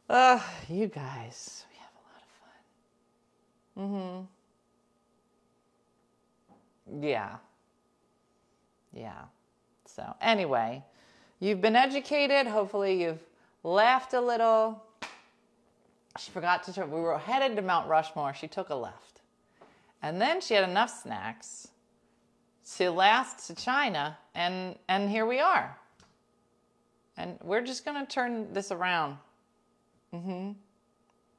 [0.09, 2.30] uh, you guys, we have a lot of
[3.76, 3.84] fun.
[3.86, 4.26] Mm hmm.
[7.02, 7.38] Yeah.
[8.94, 9.22] Yeah.
[9.86, 10.84] So, anyway,
[11.39, 12.48] you've been educated.
[12.48, 13.24] Hopefully, you've
[13.64, 14.84] laughed a little.
[16.20, 18.34] She forgot to turn, we were headed to Mount Rushmore.
[18.34, 19.22] She took a left.
[20.02, 21.70] And then she had enough snacks
[22.76, 25.78] to last to China, and, and here we are.
[27.18, 29.18] And we're just going to turn this around.
[30.14, 30.52] Mm hmm.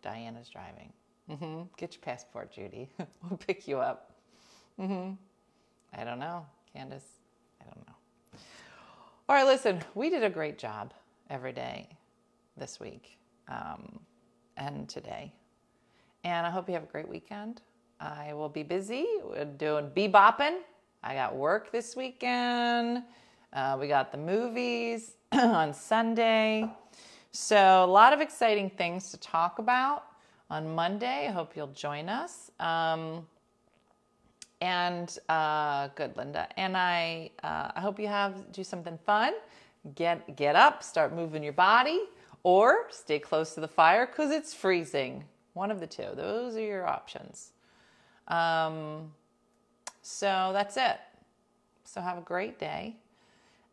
[0.02, 0.92] Diana's driving.
[1.30, 1.62] Mm hmm.
[1.76, 2.88] Get your passport, Judy.
[2.98, 4.12] we'll pick you up.
[4.78, 5.12] Mm hmm.
[5.96, 7.04] I don't know, Candace.
[7.60, 8.38] I don't know.
[9.28, 10.92] All right, listen, we did a great job
[11.30, 11.88] every day
[12.56, 13.16] this week
[13.48, 14.00] um,
[14.56, 15.32] and today.
[16.24, 17.62] And I hope you have a great weekend.
[18.00, 19.06] I will be busy
[19.56, 20.58] doing bebopping.
[21.02, 23.02] I got work this weekend.
[23.52, 26.68] Uh, we got the movies on Sunday.
[27.30, 30.04] So, a lot of exciting things to talk about
[30.50, 31.28] on Monday.
[31.28, 32.50] I hope you'll join us.
[32.58, 33.26] Um,
[34.60, 36.48] and uh, good, Linda.
[36.56, 39.34] And I, uh, I hope you have do something fun.
[39.94, 42.00] Get get up, start moving your body,
[42.42, 45.24] or stay close to the fire because it's freezing.
[45.52, 46.08] One of the two.
[46.16, 47.52] Those are your options.
[48.28, 49.12] Um,
[50.02, 50.98] so that's it.
[51.84, 52.96] So have a great day,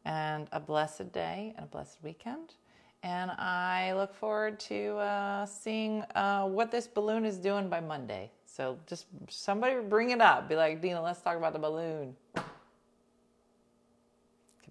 [0.05, 2.55] and a blessed day, and a blessed weekend.
[3.03, 8.29] And I look forward to uh, seeing uh, what this balloon is doing by Monday.
[8.61, 10.47] So just somebody bring it up.
[10.47, 12.15] Be like, Dina, let's talk about the balloon.
[12.35, 12.45] Could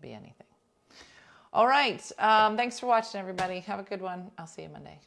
[0.00, 0.46] be anything.
[1.52, 2.00] All right.
[2.16, 3.58] Um, thanks for watching, everybody.
[3.58, 4.30] Have a good one.
[4.38, 5.00] I'll see you Monday.